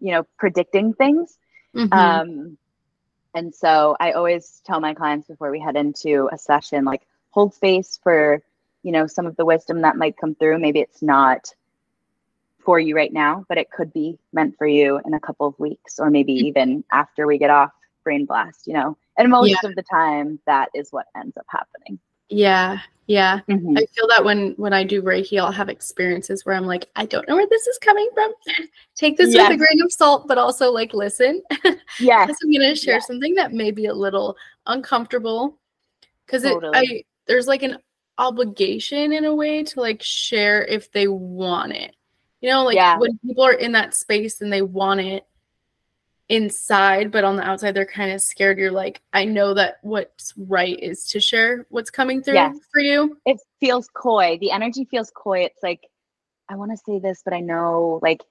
[0.00, 1.38] you know, predicting things.
[1.74, 1.92] Mhm.
[1.92, 2.58] Um,
[3.34, 7.54] and so I always tell my clients before we head into a session, like hold
[7.54, 8.42] space for,
[8.82, 10.58] you know, some of the wisdom that might come through.
[10.58, 11.54] Maybe it's not
[12.58, 15.58] for you right now, but it could be meant for you in a couple of
[15.60, 16.46] weeks or maybe Mhm.
[16.46, 18.96] even after we get off brain blast, you know.
[19.16, 22.00] And most of the time that is what ends up happening.
[22.30, 22.80] Yeah.
[23.06, 23.40] Yeah.
[23.48, 23.76] Mhm.
[23.76, 27.06] I feel that when when I do Reiki, I'll have experiences where I'm like, I
[27.06, 28.32] don't know where this is coming from.
[28.94, 31.42] Take this with a grain of salt, but also like listen.
[31.98, 32.36] Yes.
[32.42, 33.00] I'm gonna share Yeah.
[33.00, 35.58] something that may be a little uncomfortable.
[36.24, 36.72] Because Totally.
[36.76, 37.78] I there's like an
[38.18, 41.96] obligation in a way to like share if they want it.
[42.40, 42.96] You know, like Yeah.
[42.96, 45.24] when people are in that space and they want it
[46.30, 48.56] inside, but on the outside they're kind of scared.
[48.58, 52.56] You're like, I know that what's right is to share what's coming through Yes.
[52.72, 53.18] for you.
[53.26, 54.38] it feels coy.
[54.40, 55.40] The energy feels coy.
[55.40, 55.80] It's like,
[56.48, 58.22] I want to say this, but I know, like,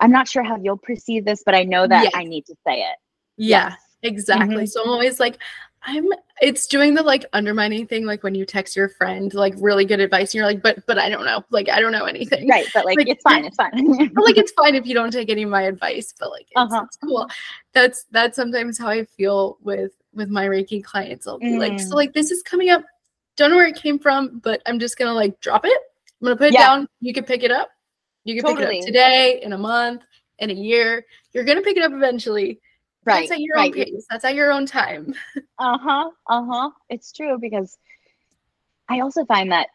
[0.00, 2.12] I'm not sure how you'll perceive this, but I know that Yes.
[2.14, 2.96] I need to say it.
[3.38, 3.78] Yeah, Yes.
[4.02, 4.64] exactly.
[4.64, 4.68] Mhm.
[4.68, 5.38] So I'm always like,
[5.82, 6.06] I'm
[6.42, 10.00] it's doing the like undermining thing, like when you text your friend like really good
[10.00, 11.44] advice, and you're like, but but I don't know.
[11.50, 12.48] Like I don't know anything.
[12.48, 12.66] Right.
[12.74, 13.44] But like, Like- it's fine.
[13.44, 13.72] It's fine.
[14.16, 16.82] Like it's fine if you don't take any of my advice, but like it's, Uh-huh.
[16.86, 17.28] it's cool.
[17.72, 21.26] That's that's sometimes how I feel with with my Reiki clients.
[21.26, 21.94] I'll be like, so Mm.
[21.94, 22.82] like this is coming up.
[23.36, 25.78] Don't know where it came from, but I'm just gonna like drop it.
[26.20, 26.66] I'm gonna put it Yeah.
[26.66, 26.88] down.
[27.00, 27.68] You can pick it up.
[28.24, 30.02] You can pick it up today, in a month,
[30.40, 31.04] in a year.
[31.32, 32.60] You're gonna pick it up eventually.
[33.06, 33.28] Right.
[33.28, 33.72] That's at your right.
[33.74, 34.06] own pace.
[34.10, 35.14] That's at your own time.
[35.58, 36.10] Uh-huh.
[36.28, 36.70] Uh-huh.
[36.90, 37.78] It's true because
[38.90, 39.68] I also find that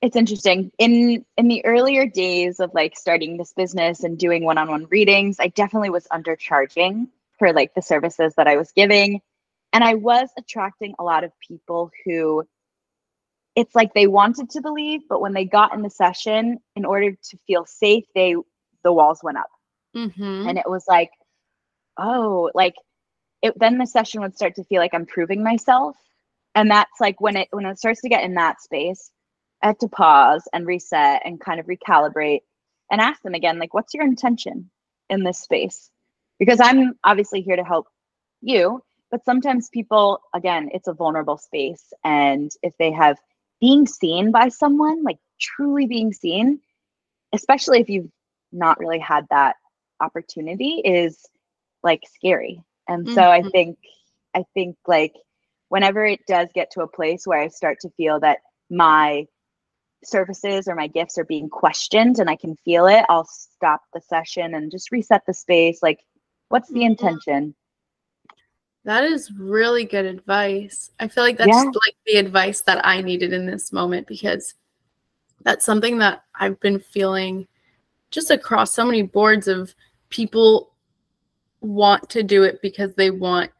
[0.00, 0.70] it's interesting.
[0.78, 5.48] In in the earlier days of like starting this business and doing one-on-one readings, I
[5.48, 9.20] definitely was undercharging for like the services that I was giving.
[9.72, 12.44] And I was attracting a lot of people who
[13.56, 17.10] it's like they wanted to believe, but when they got in the session, in order
[17.10, 18.36] to feel safe, they
[18.84, 19.50] the walls went up
[19.96, 20.48] Mm-hmm.
[20.48, 21.10] and it was like
[21.98, 22.74] oh like
[23.42, 25.96] it then the session would start to feel like i'm proving myself.
[26.54, 29.10] And that's like when it when it starts to get in that space
[29.62, 32.40] i have to pause and reset and kind of recalibrate
[32.90, 34.70] and ask them again like what's your intention
[35.08, 35.90] in this space?
[36.38, 37.86] Because i'm obviously here to help
[38.42, 41.92] you but sometimes people again it's a vulnerable space.
[42.04, 43.18] And if they have
[43.60, 46.60] being seen by someone like truly being seen
[47.32, 48.10] especially if you've
[48.52, 49.56] not really had that
[50.00, 51.26] opportunity is
[51.82, 52.62] like scary.
[52.88, 53.52] And so I Mhm.
[53.52, 53.78] think
[54.34, 55.14] I think like
[55.68, 58.38] whenever it does get to a place where I start to feel that
[58.70, 59.26] my
[60.02, 64.00] services or my gifts are being questioned and I can feel it, I'll stop the
[64.00, 66.00] session and just reset the space like
[66.48, 66.86] what's the Mhm.
[66.86, 67.54] intention?
[68.84, 70.90] That is really good advice.
[70.98, 71.64] I feel like that's Yeah.
[71.64, 74.54] like the advice that I needed in this moment because
[75.42, 77.46] that's something that I've been feeling
[78.10, 79.74] just across so many boards of
[80.08, 80.72] people
[81.60, 83.50] want to do it because they want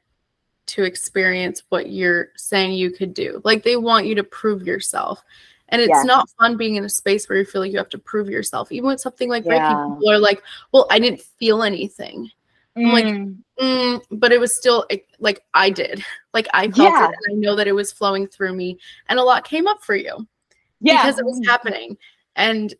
[0.67, 3.41] to experience what you're saying you could do.
[3.45, 5.23] Like they want you to prove yourself.
[5.69, 6.05] And it's Yes.
[6.05, 8.73] not fun being in a space where you feel like you have to prove yourself.
[8.73, 9.69] Even with something like Yeah.
[9.69, 12.31] Reiki, people are like, well, I didn't feel anything.
[12.77, 14.87] I'm like, Mm, Mm, but it was still
[15.19, 16.05] like I did.
[16.33, 17.09] Like I felt Yeah.
[17.09, 19.83] it and I know that it was flowing through me and a lot came up
[19.83, 20.29] for you
[20.81, 21.03] yeah.
[21.03, 21.97] because it was happening.
[22.37, 22.73] And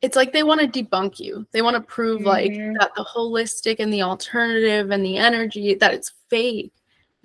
[0.00, 1.46] it's like they want to debunk you.
[1.52, 2.78] They want to prove like Mhm.
[2.78, 6.72] that the holistic and the alternative and the energy that it's fake.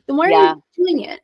[0.08, 1.22] Then why are you doing it?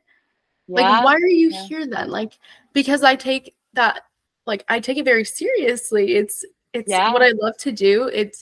[0.68, 0.76] yeah.
[0.76, 1.64] Like why are you Yeah.
[1.66, 2.10] here then?
[2.10, 2.34] Like
[2.72, 4.02] because I take that
[4.46, 6.14] like I take it very seriously.
[6.14, 7.12] It's it's Yeah.
[7.12, 8.04] what I love to do.
[8.08, 8.36] It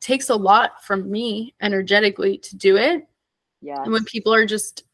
[0.00, 3.06] takes a lot from me energetically to do it.
[3.60, 3.82] yeah.
[3.82, 4.84] And when people are just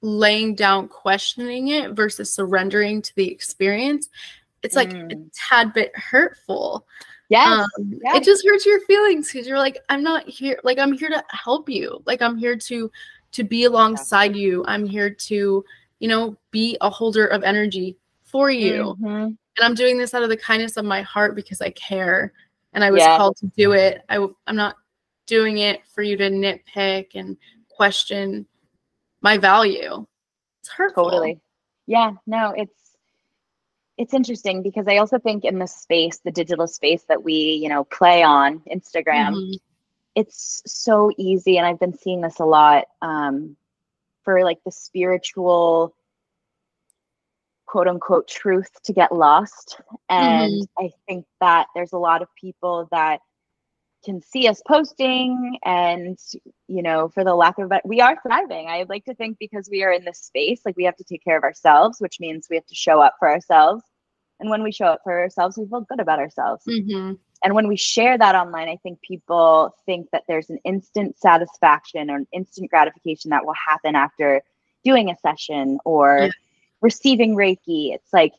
[0.00, 4.08] laying down questioning it versus surrendering to the experience,
[4.68, 5.30] it's like a Mm.
[5.34, 6.86] tad bit hurtful.
[7.30, 7.66] Yes.
[7.78, 8.16] Um, yeah.
[8.16, 10.60] It just hurts your feelings because you're like, I'm not here.
[10.62, 12.02] Like I'm here to help you.
[12.06, 12.90] Like I'm here to
[13.32, 14.64] to be alongside you.
[14.66, 15.64] I'm here to,
[16.00, 18.94] you know, be a holder of energy for you.
[19.00, 19.24] Mhm.
[19.24, 22.32] And I'm doing this out of the kindness of my heart because I care
[22.74, 23.16] and I was Yeah.
[23.16, 24.02] called to do it.
[24.10, 24.76] I, I'm not
[25.26, 27.36] doing it for you to nitpick and
[27.68, 28.46] question
[29.22, 30.06] my value.
[30.60, 31.04] It's hurtful.
[31.04, 31.40] totally
[31.86, 32.87] yeah no it's
[33.98, 37.68] it's interesting because i also think in the space the digital space that we you
[37.68, 39.58] know play on instagram Mhm.
[40.14, 43.56] it's so easy and i've been seeing this a lot um,
[44.24, 45.94] for like the spiritual
[47.66, 49.80] quote unquote truth to get lost.
[50.08, 53.20] And i think that there's a lot of people that
[54.04, 56.16] can see us posting and
[56.68, 58.68] you know for the lack of it we are thriving.
[58.68, 61.04] I would like to think because we are in this space like we have to
[61.04, 63.82] take care of ourselves which means we have to show up for ourselves
[64.40, 67.18] and when we show up for ourselves we feel good about ourselves Mhm.
[67.44, 72.10] and when we share that online i think people think that there's an instant satisfaction
[72.10, 74.42] or an instant gratification that will happen after
[74.84, 76.30] doing a session or Yeah.
[76.80, 78.32] receiving reiki it's like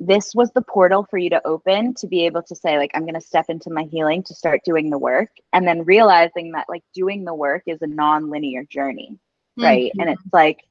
[0.00, 3.02] this was the portal for you to open to be able to say like i'm
[3.02, 6.66] going to step into my healing to start doing the work and then realizing that
[6.68, 9.18] like doing the work is a non-linear journey
[9.56, 10.12] right and Mhm.
[10.12, 10.64] it's like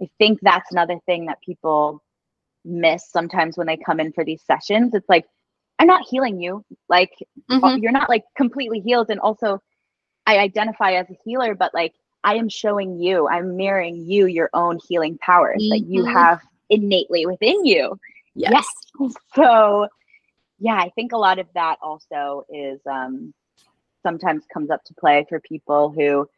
[0.00, 2.02] i think that's another thing that people
[2.64, 5.26] miss sometimes when they come in for these sessions it's like
[5.78, 7.12] i'm not healing you like
[7.50, 7.82] uh, Mhm.
[7.82, 9.60] you're not like completely healed and also
[10.26, 11.94] i identify as a healer but like
[12.24, 16.12] i am showing you i'm mirroring you your own healing powers that you Mhm.
[16.12, 16.40] have
[16.72, 17.98] innately within you.
[18.34, 18.52] Yes.
[18.98, 19.14] yes.
[19.34, 19.86] So
[20.58, 23.34] yeah, I think a lot of that also is um,
[24.02, 26.28] sometimes comes up to play for people who,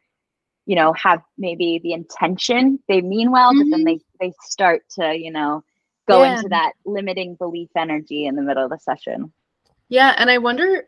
[0.66, 3.70] you know, have maybe the intention they mean well, mm-hmm.
[3.70, 3.98] but then mm-hmm.
[4.20, 5.62] they they start to, you know,
[6.06, 6.36] go yeah.
[6.36, 9.32] into that limiting belief energy in the middle of the session.
[9.88, 10.84] Yeah, and I wonder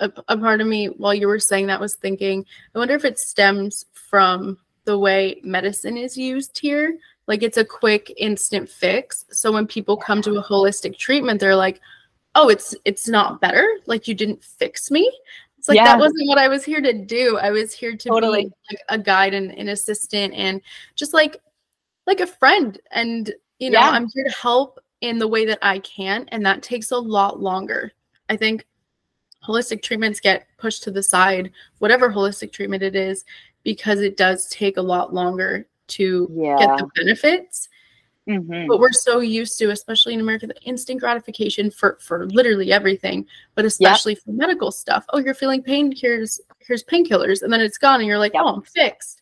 [0.00, 3.04] a, a part of me while you were saying that was thinking, I wonder if
[3.04, 6.98] it stems from the way medicine is used here.
[7.26, 9.24] Like it's a quick instant fix.
[9.30, 11.80] So when people come to a holistic treatment, they're like,
[12.34, 13.66] "Oh, it's it's not better.
[13.86, 15.10] Like you didn't fix me."
[15.56, 15.84] It's like yeah.
[15.84, 17.38] that wasn't what I was here to do.
[17.38, 18.44] I was here to totally.
[18.44, 20.60] be like a guide and an assistant and
[20.96, 21.40] just like
[22.06, 22.78] like a friend.
[22.90, 23.90] And you know, yeah.
[23.90, 27.40] I'm here to help in the way that I can, and that takes a lot
[27.40, 27.92] longer.
[28.28, 28.66] I think
[29.46, 33.24] holistic treatments get pushed to the side, whatever holistic treatment it is,
[33.62, 36.56] because it does take a lot longer to yeah.
[36.58, 37.68] get the benefits.
[38.28, 38.68] Mm-hmm.
[38.68, 43.26] But we're so used to, especially in America, the instant gratification for for literally everything,
[43.54, 44.22] but especially yep.
[44.22, 45.04] for medical stuff.
[45.12, 45.92] Oh, you're feeling pain.
[45.94, 48.44] Here's here's painkillers, and then it's gone, and you're like, yep.
[48.44, 49.20] oh, I'm fixed.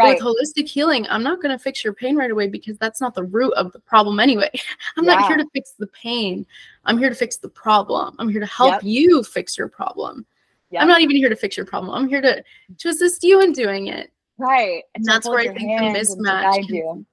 [0.00, 0.22] Right.
[0.22, 3.14] With holistic healing, I'm not going to fix your pain right away because that's not
[3.14, 4.50] the root of the problem anyway.
[4.96, 5.14] I'm yeah.
[5.16, 6.46] not here to fix the pain.
[6.86, 8.16] I'm here to fix the problem.
[8.18, 8.80] I'm here to help yep.
[8.82, 10.24] you fix your problem.
[10.70, 10.82] Yep.
[10.82, 11.92] I'm not even here to fix your problem.
[11.92, 12.42] I'm here to
[12.78, 14.10] to assist you in doing it.
[14.38, 14.84] Right.
[14.94, 16.66] And that's where I think the mismatch.
[16.68, 17.04] Can,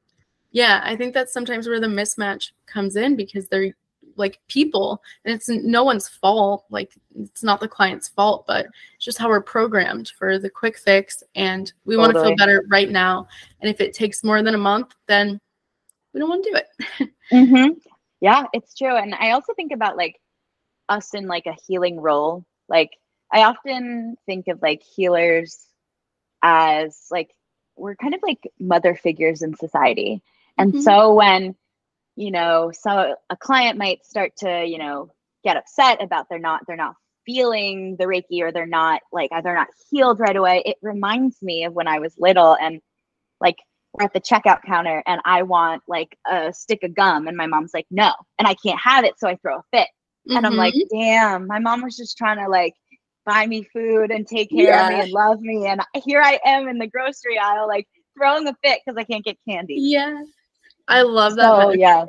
[0.52, 3.76] yeah, I think that's sometimes where the mismatch comes in because they're
[4.18, 9.06] like people and it's no one's fault like it's not the client's fault but it's
[9.06, 12.14] just how we're programmed for the quick fix and we totally.
[12.14, 13.28] want to feel better right now
[13.62, 15.40] and if it takes more than a month then
[16.14, 17.74] we don't want to do it mm-hmm.
[18.20, 20.20] yeah it's true and i also think about like
[20.90, 22.92] us in like a healing role like
[23.32, 25.68] i often think of like healers
[26.42, 27.32] as like
[27.76, 30.22] we're kind of like mother figures in society
[30.58, 30.82] and mm-hmm.
[30.82, 31.56] so when
[32.18, 35.12] you know, so a client might start to, you know,
[35.44, 39.56] get upset about they're not they're not feeling the Reiki or they're not like they're
[39.56, 40.64] not healed right away.
[40.66, 42.82] It reminds me of when I was little and
[43.40, 43.58] like
[43.94, 47.46] we're at the checkout counter and I want like a stick of gum and my
[47.46, 49.88] mom's like, no, and I can't have it, so I throw a fit.
[50.28, 50.38] Mm-hmm.
[50.38, 50.98] And I'm like, mm-hmm.
[50.98, 52.74] damn, my mom was just trying to like
[53.28, 54.88] buy me food and take care yeah.
[54.88, 55.68] of me and love me.
[55.68, 59.24] And here I am in the grocery aisle, like throwing a fit because I can't
[59.24, 59.76] get candy.
[59.80, 60.24] Yeah.
[60.88, 61.52] I love that.
[61.52, 62.06] Oh yeah.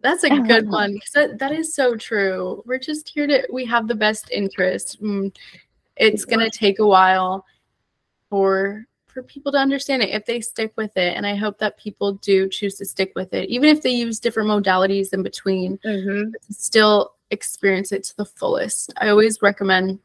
[0.00, 2.62] That's a good one because that, that is so true.
[2.66, 5.02] We're just here to, we have the best interest.
[5.02, 5.34] Mm,
[5.96, 7.44] it's going to take a while
[8.28, 11.78] for for people to understand it if they stick with it and i hope that
[11.78, 15.78] people do choose to stick with it even if they use different modalities in between
[15.78, 16.30] mm-hmm.
[16.50, 20.00] still experience it to the fullest i always recommend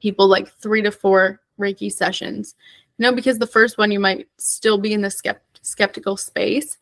[0.00, 2.54] people like three to four reiki sessions
[2.98, 6.76] you know because the first one you might still be in the skept- skeptical space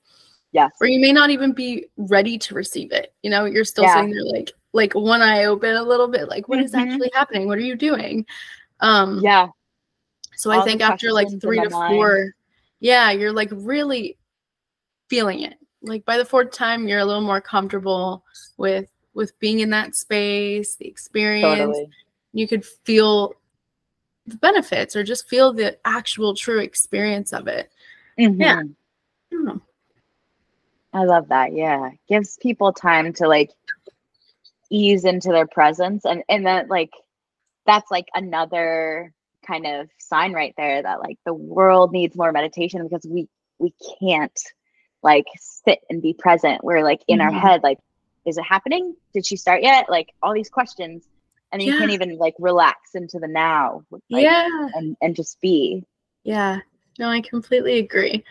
[0.52, 0.72] Yes.
[0.80, 3.12] Or you may not even be ready to receive it.
[3.22, 3.94] You know, you're still yeah.
[3.94, 6.66] sitting there like like one eye open a little bit, like what mm-hmm.
[6.66, 7.46] is actually happening?
[7.46, 8.24] What are you doing?
[8.80, 9.48] Um yeah.
[10.36, 12.34] So All I think after like three to four,
[12.80, 14.18] yeah, you're like really
[15.08, 15.54] feeling it.
[15.82, 18.24] Like by the fourth time, you're a little more comfortable
[18.56, 21.58] with with being in that space, the experience.
[21.58, 21.88] Totally.
[22.32, 23.34] You could feel
[24.26, 27.70] the benefits or just feel the actual true experience of it.
[28.18, 28.40] Mm-hmm.
[28.40, 28.60] Yeah.
[28.60, 29.62] I don't know.
[30.96, 31.52] I love that.
[31.52, 31.90] Yeah.
[32.08, 33.50] Gives people time to like
[34.70, 36.90] ease into their presence and and that like
[37.66, 39.12] that's like another
[39.46, 43.28] kind of sign right there that like the world needs more meditation because we
[43.58, 44.40] we can't
[45.02, 46.64] like sit and be present.
[46.64, 47.34] We're like in mm-hmm.
[47.34, 47.78] our head like
[48.24, 48.96] is it happening?
[49.12, 49.88] Did she start yet?
[49.88, 51.06] Like all these questions
[51.52, 51.72] and yeah.
[51.72, 55.84] you can't even like relax into the now like, yeah and and just be
[56.24, 56.60] yeah
[56.98, 58.24] no i completely agree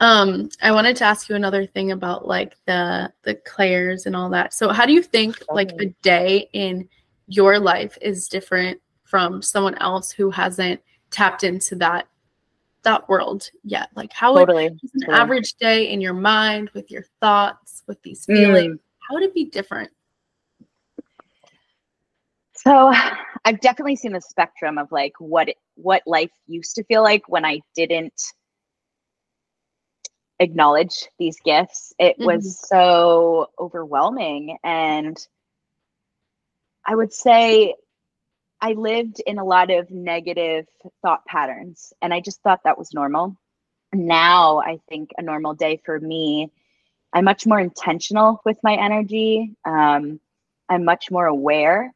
[0.00, 4.30] um, I wanted to ask you another thing about like the the clairs and all
[4.30, 4.54] that.
[4.54, 6.88] So how do you think like a day in
[7.26, 10.80] your life is different from someone else who hasn't
[11.10, 12.06] tapped into that
[12.82, 13.88] that world yet?
[13.96, 14.64] Like how totally.
[14.64, 15.18] would an totally.
[15.18, 18.80] average day in your mind with your thoughts, with these feelings, mm.
[19.08, 19.90] how would it be different?
[22.54, 22.92] So
[23.44, 27.44] I've definitely seen the spectrum of like what what life used to feel like when
[27.44, 28.20] I didn't
[30.40, 31.92] acknowledge these gifts.
[31.98, 32.26] It mm-hmm.
[32.26, 34.58] was so overwhelming.
[34.62, 35.16] And
[36.86, 37.74] I would say
[38.60, 40.66] I lived in a lot of negative
[41.02, 43.36] thought patterns, and I just thought that was normal.
[43.92, 46.50] Now, I think a normal day for me,
[47.12, 49.54] I'm much more intentional with my energy.
[49.64, 50.20] Um,
[50.68, 51.94] I'm much more aware.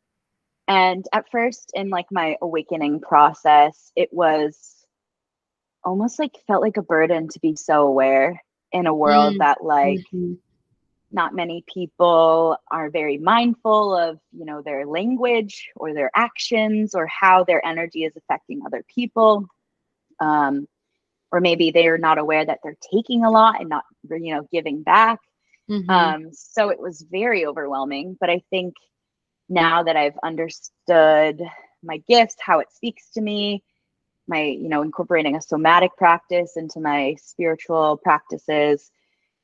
[0.68, 4.81] And at first, in like my awakening process, it was
[5.84, 9.38] almost like felt like a burden to be so aware in a world mm.
[9.38, 10.34] that like mm-hmm.
[11.10, 17.06] not many people are very mindful of you know their language or their actions or
[17.06, 19.46] how their energy is affecting other people
[20.20, 20.66] um,
[21.30, 24.82] or maybe they're not aware that they're taking a lot and not you know giving
[24.82, 25.18] back
[25.70, 25.90] mm-hmm.
[25.90, 28.74] um, so it was very overwhelming but i think
[29.48, 31.42] now that i've understood
[31.82, 33.62] my gifts how it speaks to me
[34.28, 38.90] my you know incorporating a somatic practice into my spiritual practices.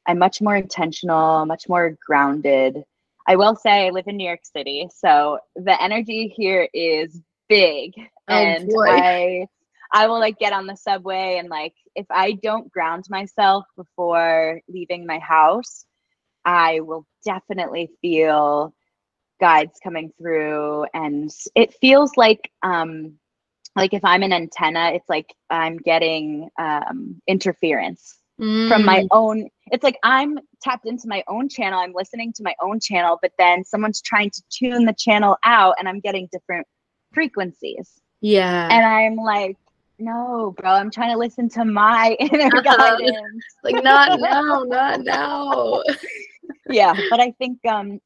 [0.07, 2.85] I'm much more intentional much more grounded.
[3.27, 7.93] I will say i live in new york city so the energy here is big.
[8.29, 8.87] Oh, and boy.
[8.89, 9.47] i
[9.93, 14.61] i will like get on the subway and like if i don't ground myself before
[14.69, 15.85] leaving my house
[16.45, 18.75] i will definitely feel
[19.41, 20.87] guides coming through.
[20.95, 23.15] And it feels like um
[23.79, 28.69] like if i'm an antenna it's like i'm getting um interference mm.
[28.69, 29.09] from my mm.
[29.13, 33.19] own it's like i'm tapped into my own channel i'm listening to my own channel
[33.23, 36.67] but then someone's trying to tune the channel out and i'm getting different
[37.13, 39.57] frequencies yeah and i'm like
[39.99, 45.83] no bro i'm trying to listen to my inner guidance like not now not now
[46.71, 48.01] yeah but i think um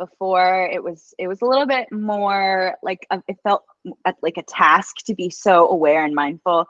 [0.00, 3.64] before it was it was a little bit more like a, it felt
[4.22, 6.66] like a task to be so aware and mindful.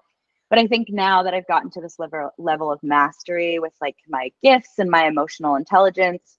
[0.50, 3.96] But i think now that i've gotten to this level level of mastery with like
[4.08, 6.38] my gifts and my emotional intelligence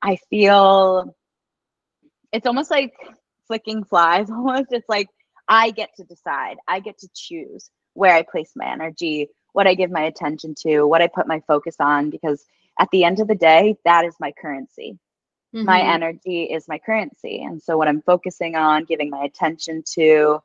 [0.00, 1.14] i feel
[2.32, 2.94] it's almost like
[3.46, 4.68] flicking flies almost.
[4.70, 5.08] It's like
[5.48, 6.56] i get to decide.
[6.66, 10.84] I get to choose where i place my energy what i give my attention to
[10.84, 12.46] what i put my focus on because
[12.78, 14.98] at the end of the day that is my currency
[15.54, 15.64] Mm-hmm.
[15.64, 17.42] My energy is my currency.
[17.42, 20.40] And so what I'm focusing on, giving my attention to,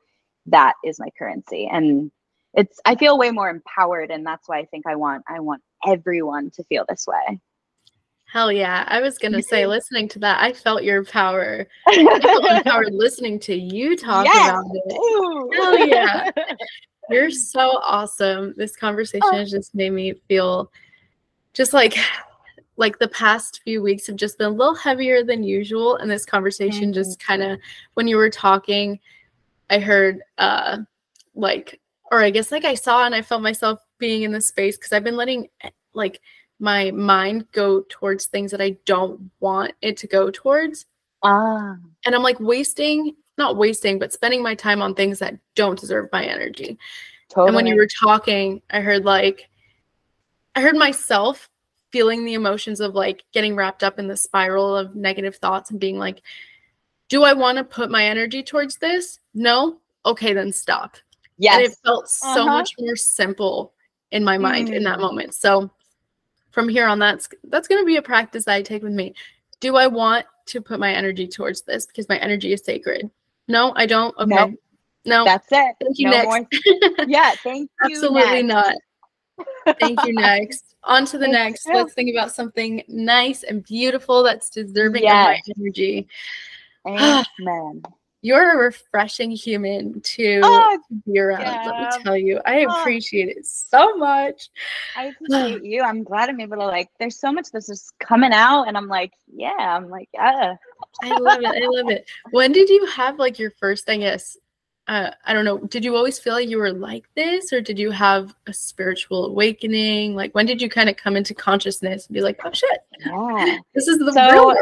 [0.48, 1.70] that is my currency.
[1.72, 2.12] And
[2.54, 5.62] it's I feel way more empowered and that's why I think I want I want
[5.86, 7.40] everyone to feel this way.
[8.32, 8.86] Hell yeah.
[8.88, 11.68] I was gonna say listening to that, I felt your power.
[11.88, 14.50] I felt empowered listening to you talk yes.
[14.50, 14.94] about it.
[14.94, 15.52] Ooh.
[15.54, 16.32] Hell yeah.
[17.10, 18.56] You're so awesome.
[18.58, 19.38] This conversation oh.
[19.38, 20.72] has just made me feel
[21.54, 21.96] just like
[22.78, 26.26] like the past few weeks have just been a little heavier than usual and this
[26.26, 26.94] conversation mm-hmm.
[26.94, 27.60] just kind of
[27.94, 29.00] when you were talking
[29.70, 30.78] i heard uh
[31.34, 31.80] like
[32.12, 34.92] or i guess like i saw and i felt myself being in the space because
[34.92, 36.20] i've been letting eh, like
[36.60, 40.86] my mind go towards things that i don't want it to go towards
[41.24, 45.80] ah and i'm like wasting not wasting but spending my time on things that don't
[45.80, 46.78] deserve my energy
[47.30, 47.48] totally.
[47.48, 49.50] and when you were talking i heard like
[50.56, 51.50] i heard myself
[51.96, 55.80] feeling the emotions of like getting wrapped up in the spiral of negative thoughts and
[55.80, 56.22] being like,
[57.08, 59.22] do I want to put my energy towards this?
[59.34, 59.78] No?
[60.06, 60.98] Okay, then stop.
[61.38, 61.56] Yes.
[61.56, 62.46] And it felt so uh-huh.
[62.48, 63.72] much more simple
[64.12, 64.74] in my mind mm.
[64.74, 65.04] in that mm.
[65.04, 65.36] moment.
[65.36, 65.72] So
[66.52, 69.16] from here on, that's that's gonna be a practice that I take with me.
[69.62, 73.10] Do I want to put my energy towards this because my energy is sacred?
[73.48, 74.14] No, I don't.
[74.18, 74.36] Okay.
[74.36, 74.54] No.
[75.06, 75.24] no.
[75.24, 75.76] That's it.
[75.82, 76.10] Thank you.
[76.10, 76.60] No next.
[77.08, 77.96] yeah, thank you.
[77.96, 78.48] Absolutely next.
[78.48, 78.76] not.
[79.80, 81.68] Thank you next on to the next.
[81.68, 85.40] Let's think about something nice and beautiful that's deserving yes.
[85.40, 86.08] of my energy.
[86.88, 87.84] Amen.
[88.22, 91.42] You're a refreshing human to oh, be around.
[91.42, 91.64] Yeah.
[91.68, 92.80] Let me tell you, I oh.
[92.80, 94.50] appreciate it so much.
[94.98, 95.84] I appreciate you.
[95.84, 96.90] I'm glad I'm able to like.
[96.98, 99.54] There's so much that's just coming out, and I'm like, yeah.
[99.60, 100.56] I'm like, yeah.
[101.04, 101.46] I love it.
[101.46, 102.10] I love it.
[102.32, 104.38] When did you have like your first, I guess,
[104.88, 107.80] uh, I don't know, did you always feel like you were like this or did
[107.80, 110.16] you have a spiritual awakening?
[110.16, 113.58] Like when did you kind of come into consciousness and be like, oh shit, yeah.
[113.74, 114.56] this is the so, real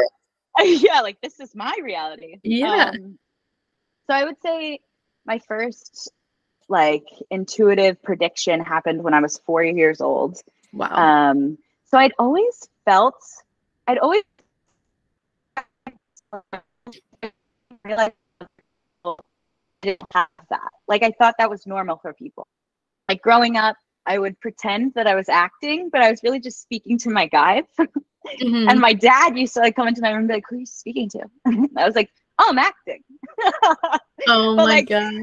[0.82, 2.38] Yeah, like this is my reality.
[2.42, 2.92] Yeah.
[2.94, 3.18] Um,
[4.06, 4.80] so I would say
[5.26, 6.10] my first
[6.68, 10.40] like intuitive prediction happened when I was four years old.
[10.72, 10.94] Wow.
[10.94, 13.22] Um, so I'd always felt,
[13.86, 14.22] I'd always
[17.84, 18.16] like
[19.84, 20.70] didn't have that.
[20.88, 22.46] Like I thought that was normal for people.
[23.08, 23.76] Like growing up,
[24.06, 27.26] I would pretend that I was acting, but I was really just speaking to my
[27.26, 27.68] guides.
[27.78, 28.68] mm-hmm.
[28.68, 30.60] And my dad used to like come into my room and be like, "Who are
[30.60, 31.20] you speaking to?"
[31.76, 33.02] I was like, "Oh, I'm acting."
[34.28, 35.14] oh my like, gosh!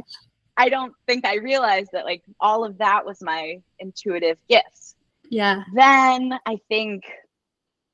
[0.57, 4.95] I don't think I realized that like all of that was my intuitive gifts.
[5.29, 5.63] Yeah.
[5.73, 7.05] Then I think,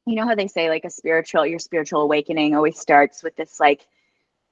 [0.05, 3.59] you know how they say like a spiritual, your spiritual awakening always starts with this
[3.59, 3.86] like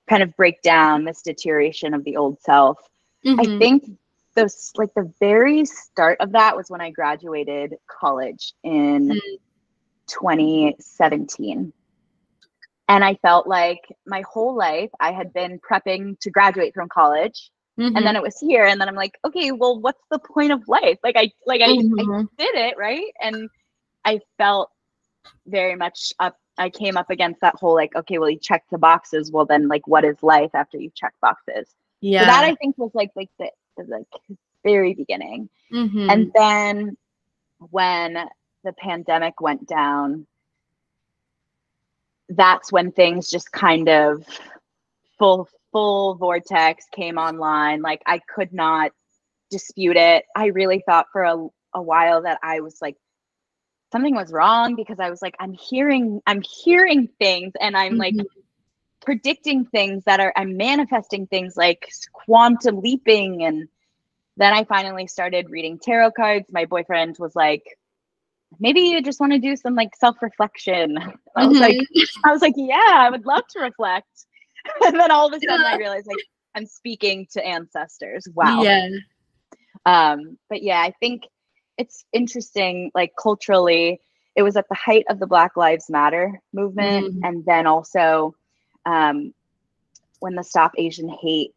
[0.10, 2.78] kind of break down this deterioration of the old self.
[3.26, 3.40] Mm-hmm.
[3.40, 3.90] I think
[4.36, 9.36] the like the very start of that was when I graduated college in mm-hmm.
[10.08, 11.74] 2017.
[12.88, 17.50] And I felt like my whole life I had been prepping to graduate from college.
[17.80, 17.96] Mm-hmm.
[17.96, 18.66] And then it was here.
[18.66, 21.00] And then I'm like, okay, well, what's the point of life?
[21.04, 22.26] Like I like I, I mm-hmm.
[22.38, 23.12] did it, right?
[23.22, 23.50] And
[24.06, 24.70] I felt
[25.48, 28.78] very much up I came up against that whole like, okay, well you check the
[28.78, 29.32] boxes.
[29.32, 31.74] Well then like what is life after you check boxes?
[32.02, 32.22] Yeah.
[32.22, 34.08] So that I think was like like the, the like
[34.64, 35.50] very beginning.
[35.72, 36.12] Mhm.
[36.12, 36.98] And then
[37.72, 38.30] when
[38.64, 40.26] the pandemic went down,
[42.30, 44.26] that's when things just kind of
[45.18, 47.82] full full vortex came online.
[47.82, 48.92] Like I could not
[49.52, 50.26] dispute it.
[50.36, 52.96] I really thought for a, a while that I was like
[53.92, 58.16] something was wrong because I was like, I'm hearing, I'm hearing things and I'm like
[58.16, 58.26] Mhm.
[59.02, 63.68] predicting things that are I'm manifesting things like quantum leaping and
[64.38, 66.46] then I finally started reading tarot cards.
[66.52, 67.64] My boyfriend was like,
[68.60, 70.98] maybe you just want to do some like self-reflection.
[71.36, 71.86] I was like, Mhm.
[72.26, 74.08] I was like, yeah, I would love to reflect.
[74.86, 76.18] And then all of a sudden I realized like
[76.56, 78.28] I'm speaking to ancestors.
[78.34, 78.62] Wow.
[78.62, 78.88] Yeah.
[79.86, 81.24] Um, but yeah, I think
[81.78, 84.00] it's interesting, like culturally,
[84.36, 87.20] it was at the height of the Black Lives Matter movement, Mhm.
[87.28, 88.36] and then also
[88.86, 89.34] um,
[90.20, 91.54] when the Stop Asian Hate,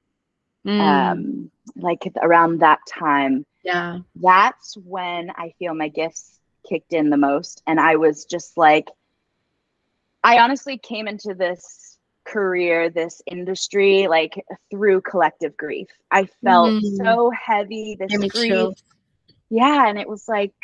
[0.65, 0.81] Mm.
[0.81, 3.99] um, like around that time, yeah.
[4.17, 7.63] that's when I feel my gifts kicked in the most.
[7.67, 8.89] And I was just like,
[10.25, 15.89] I honestly came into this career, this industry, like through collective grief.
[16.11, 16.97] I felt Mhm.
[16.97, 18.33] so heavy, this grief.
[18.33, 18.83] chills.
[19.51, 19.89] Yeah.
[19.89, 20.55] And it was like,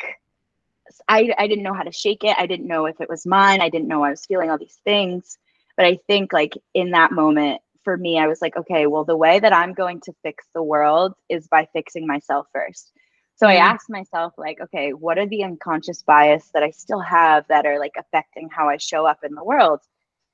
[1.07, 2.35] I, I didn't know how to shake it.
[2.37, 3.61] I didn't know if it was mine.
[3.61, 5.37] I didn't know I was feeling all these things.
[5.77, 9.17] But I think, like, in that moment, for me, I was like, okay, well, the
[9.17, 12.91] way that I'm going to fix the world is by fixing myself first.
[13.35, 13.73] So I Mm.
[13.73, 17.79] asked myself, like, okay, what are the unconscious bias that I still have that are
[17.79, 19.81] like affecting how I show up in the world?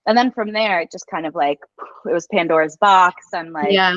[0.05, 1.59] And then from there, it just kind of like
[2.05, 3.27] it was Pandora's box.
[3.33, 3.95] I'm like yeah.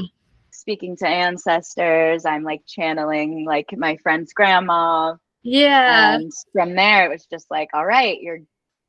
[0.54, 2.24] Speaking to ancestors.
[2.24, 5.14] I'm like channeling like my friend's grandma.
[5.42, 6.14] Yeah.
[6.16, 8.40] And from there, it was just like, all right, you're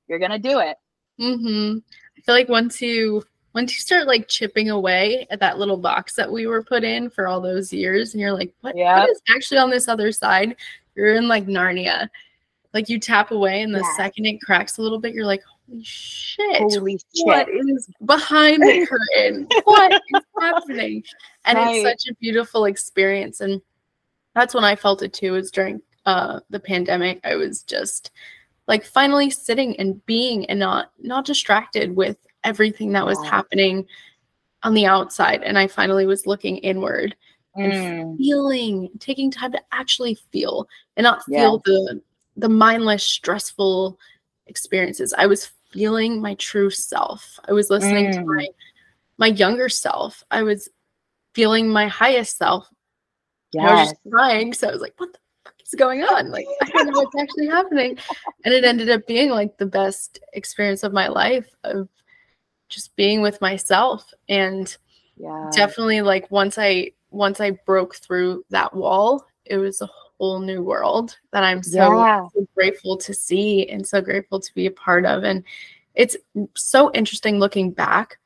[0.07, 0.77] you're gonna do it.
[1.19, 1.77] Mm-hmm.
[2.17, 6.13] I feel like once you once you start like chipping away at that little box
[6.15, 8.97] that we were put in for all those years, and you're like, what, Yep.
[8.97, 10.55] what is actually on this other side?
[10.95, 12.09] You're in like Narnia.
[12.73, 13.95] Like you tap away, and the Yeah.
[13.95, 16.57] second it cracks a little bit, you're like, holy shit.
[16.59, 17.47] Holy shit.
[17.49, 19.47] is behind the curtain?
[19.63, 21.03] what is happening?
[21.45, 21.75] And Right.
[21.75, 23.41] it's such a beautiful experience.
[23.41, 23.61] And
[24.33, 27.19] that's when I felt it too, is during uh the pandemic.
[27.23, 28.11] I was just
[28.67, 33.29] like finally sitting and being and not not distracted with everything that was Yeah.
[33.29, 33.85] happening
[34.63, 35.43] on the outside.
[35.43, 37.15] And I finally was looking inward
[37.55, 42.01] and Mm, feeling, taking time to actually feel and not feel the
[42.37, 43.97] the mindless, stressful
[44.47, 45.13] experiences.
[45.17, 47.39] I was feeling my true self.
[47.47, 48.25] I was listening to Mm.
[48.35, 48.47] my
[49.17, 50.23] my younger self.
[50.29, 50.69] I was
[51.33, 52.67] feeling my highest self.
[53.53, 53.69] Yeah.
[53.69, 54.53] I was just crying.
[54.53, 56.31] So I was like, what the fuck is going on?
[56.31, 57.97] Like, I don't know what's actually happening.
[58.43, 61.87] And it ended up being like the best experience of my life of
[62.69, 64.13] just being with myself.
[64.27, 64.75] And
[65.17, 65.49] Yeah.
[65.53, 70.61] definitely like once I once I broke through that wall, it was a whole new
[70.63, 72.27] world that I'm so, Yeah.
[72.33, 75.23] so grateful to see and so grateful to be a part of.
[75.23, 75.43] And
[75.93, 76.17] it's
[76.55, 78.17] so interesting looking back.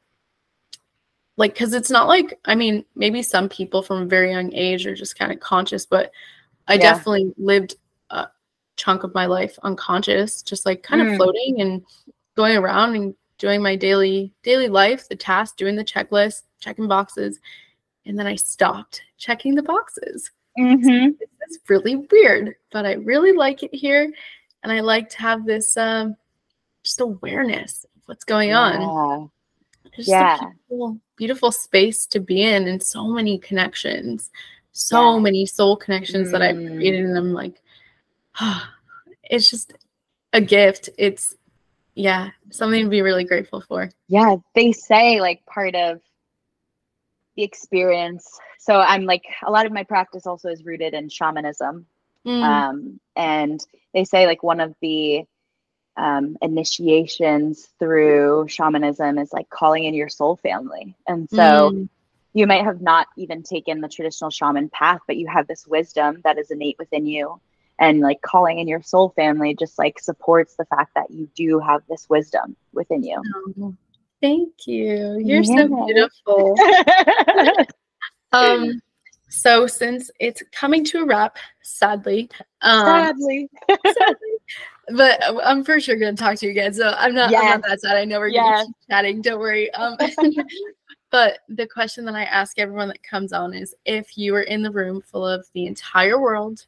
[1.37, 4.85] Like, because it's not like, I mean, maybe some people from a very young age
[4.85, 6.11] are just kind of conscious, but
[6.67, 6.81] I Yeah.
[6.93, 7.75] definitely lived
[8.09, 8.27] a
[8.75, 11.15] chunk of my life unconscious, just like kind of Mm.
[11.15, 11.85] floating and
[12.35, 17.39] going around and doing my daily daily life, the task, doing the checklist, checking boxes,
[18.05, 20.31] and then I stopped checking the boxes.
[20.59, 21.17] Mhm.
[21.41, 24.11] It's really weird, but I really like it here,
[24.63, 26.15] and I like to have this um,
[26.83, 28.81] just awareness of what's going on.
[28.81, 29.27] Yeah.
[29.85, 30.35] It's just Yeah.
[30.35, 34.29] a beautiful, beautiful space to be in, and so many connections,
[34.71, 35.19] so Yeah.
[35.19, 36.75] many soul connections that I've Mm.
[36.75, 37.61] created, and I'm like,
[39.23, 39.73] it's just
[40.33, 40.89] a gift.
[40.97, 41.35] It's
[41.95, 43.89] yeah, something to be really grateful for.
[44.07, 45.99] Yeah, they say like part of
[47.39, 48.39] the experience.
[48.59, 51.85] So I'm like a lot of my practice also is rooted in shamanism.
[52.25, 55.23] Mm, Um, and they say like one of the
[55.95, 60.95] um, initiations through shamanism is like calling in your soul family.
[61.07, 61.87] And so mm,
[62.33, 66.19] you might have not even taken the traditional shaman path, but you have this wisdom
[66.25, 67.39] that is innate within you.
[67.79, 71.59] And like calling in your soul family just like supports the fact that you do
[71.59, 73.21] have this wisdom within you.
[73.35, 73.73] oh,
[74.21, 75.19] thank you.
[75.23, 75.55] You're Yeah.
[75.57, 76.57] so beautiful.
[78.31, 78.79] Um,
[79.29, 82.29] so since it's coming to a wrap, sadly,
[82.61, 83.49] um, Sadly.
[83.85, 84.37] sadly,
[84.89, 86.73] but I'm for sure gonna talk to you again.
[86.73, 87.97] So I'm not, I'm not that sad.
[87.97, 88.67] I know we're Yes.
[88.89, 89.21] chatting.
[89.21, 89.71] Don't worry.
[89.73, 89.97] Um,
[91.11, 94.61] but the question that I ask everyone that comes on is, if you were in
[94.61, 96.65] the room full of the entire world,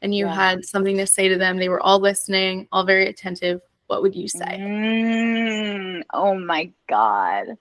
[0.00, 0.34] and you Yeah.
[0.34, 3.60] had something to say to them, they were all listening, all very attentive.
[3.92, 4.58] What would you say?
[4.58, 7.58] Mm, oh my God.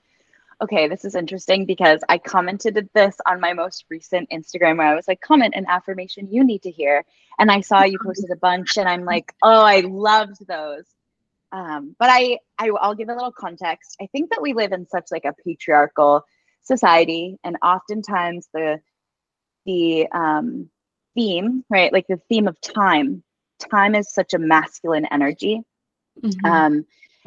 [0.62, 4.96] Okay, this is interesting because I commented this on my most recent Instagram where I
[4.96, 7.04] was like, comment an affirmation you need to hear.
[7.38, 10.86] And I saw you posted a bunch and I'm like, oh, I loved those.
[11.52, 13.98] Um, but I, I, I'll give a little context.
[14.02, 16.24] I think that we live in such like a patriarchal
[16.62, 18.80] society and oftentimes the,
[19.66, 20.70] the um,
[21.14, 21.92] theme, right?
[21.92, 23.22] Like the theme of time,
[23.60, 25.64] time is such a masculine energy.
[26.24, 26.46] Mm-hmm.
[26.46, 26.86] Um,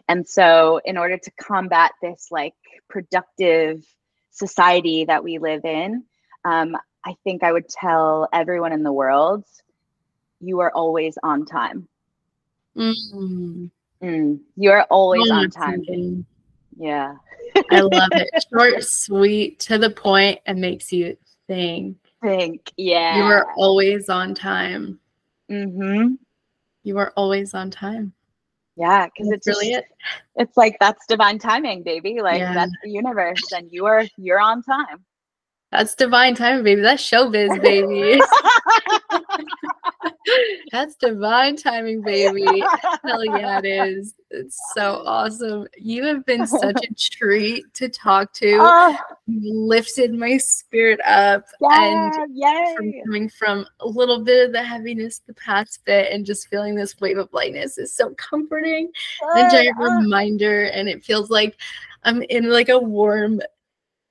[0.09, 2.55] and so, in order to combat this like
[2.89, 3.85] productive
[4.31, 6.05] society that we live in,
[6.45, 9.45] um, I think I would tell everyone in the world,
[10.41, 11.89] you are always on time.
[12.77, 13.67] Mm-hmm.
[14.03, 16.27] Mm, you are always on time.
[16.77, 17.15] Yeah.
[17.71, 18.45] I love it.
[18.53, 21.17] Short, sweet, to the point, and makes you
[21.47, 21.97] think.
[22.21, 23.19] Think, yeah.
[23.19, 24.99] You are always on time.
[25.51, 26.15] Mm-hmm.
[26.83, 28.13] You are always on time.
[28.77, 29.85] Yeah, because it's really it.
[30.37, 32.21] It's like that's divine timing, baby.
[32.21, 32.55] Like yeah.
[32.55, 35.05] that's the universe, and you are you're on time.
[35.71, 36.81] That's divine timing, baby.
[36.81, 38.21] That's showbiz, baby.
[40.73, 42.45] That's divine timing, baby.
[43.05, 44.15] Hell yeah, it is.
[44.31, 45.67] It's so awesome.
[45.77, 48.59] You have been such a treat to talk to.
[48.61, 48.97] Oh.
[49.29, 51.45] lifted my spirit up.
[51.61, 52.75] Yeah, and yay.
[52.77, 56.75] from coming from a little bit of the heaviness the past bit and just feeling
[56.75, 58.91] this wave of lightness is so comforting.
[59.37, 60.65] A giant reminder.
[60.65, 61.57] And it feels like
[62.03, 63.41] I'm in like a warm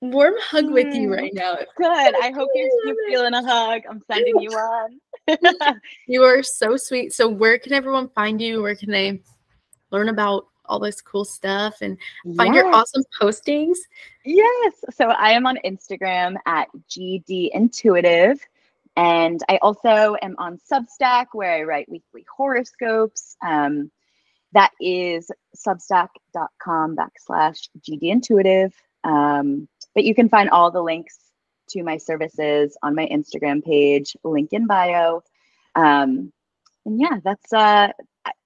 [0.03, 1.55] warm hug with you mm, right now.
[1.77, 2.15] Good.
[2.21, 3.81] I hope you're, you're feeling a hug.
[3.89, 4.49] I'm sending you
[5.27, 5.79] one.
[6.07, 7.13] you are so sweet.
[7.13, 8.61] So, where can everyone find you?
[8.61, 9.21] Where can they
[9.91, 11.97] learn about all this cool stuff and
[12.35, 12.63] find yes.
[12.63, 13.77] your awesome postings?
[14.25, 14.73] Yes.
[14.91, 18.39] So, I am on Instagram at GD Intuitive.
[18.95, 23.35] And I also am on Substack where I write weekly horoscopes.
[23.41, 23.89] Um,
[24.51, 28.73] that is substack.com backslash GD Intuitive.
[29.03, 31.17] Um, but you can find all the links
[31.69, 35.21] to my services on my Instagram page, link in bio.
[35.75, 36.31] Um,
[36.85, 37.89] and yeah, that's uh,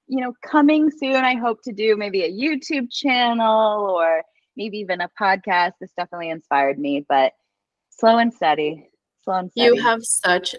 [0.07, 1.15] you know, coming soon.
[1.15, 4.23] I hope to do maybe a YouTube channel or
[4.55, 5.73] maybe even a podcast.
[5.79, 7.33] This definitely inspired me, but
[7.89, 8.89] slow and steady.
[9.23, 9.75] Slow and steady.
[9.75, 10.55] You have such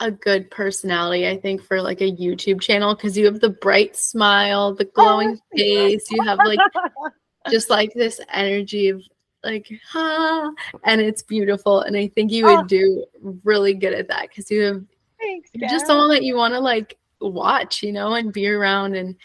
[0.00, 3.96] a good personality, I think, for like a YouTube channel because you have the bright
[3.96, 6.10] smile, the glowing oh, face.
[6.10, 6.58] You have like
[7.50, 9.02] just like this energy of
[9.44, 10.52] like ha
[10.84, 12.64] and it's beautiful and i think you would oh.
[12.64, 13.04] do
[13.44, 14.84] really good at that because you have
[15.18, 18.96] Thanks, you're just someone that you want to like watch you know and be around
[18.96, 19.16] and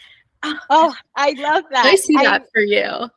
[0.42, 1.86] ah, oh i love that.
[1.86, 3.08] I see I, that for you.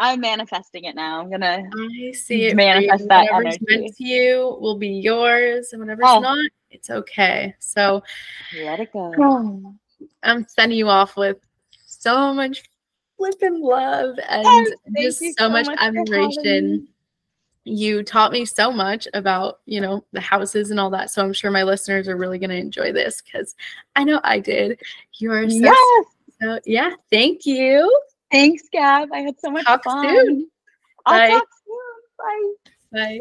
[0.00, 1.20] I'm manifesting it now.
[1.20, 3.64] I'm gonna i see it manifest that whatever's energy.
[3.68, 6.20] meant to you will be yours and whatever's oh.
[6.20, 6.38] not
[6.70, 7.54] it's okay.
[7.58, 8.02] So
[8.62, 9.74] let it go.
[10.22, 11.38] I'm sending you off with
[11.86, 12.62] so much
[13.18, 16.88] flipping love and oh, just so, so much, much admiration.
[17.64, 21.10] You taught me so much about, you know, the houses and all that.
[21.10, 23.54] So I'm sure my listeners are really going to enjoy this because
[23.94, 24.80] I know I did.
[25.18, 26.04] You are so, yes.
[26.40, 26.92] so, yeah.
[27.10, 27.94] Thank you.
[28.30, 29.10] Thanks, Gab.
[29.12, 30.08] I had so much talk fun.
[30.08, 30.50] Soon.
[31.04, 31.30] I'll Bye.
[31.30, 32.54] talk soon.
[32.92, 32.98] Bye.
[32.98, 33.20] Bye.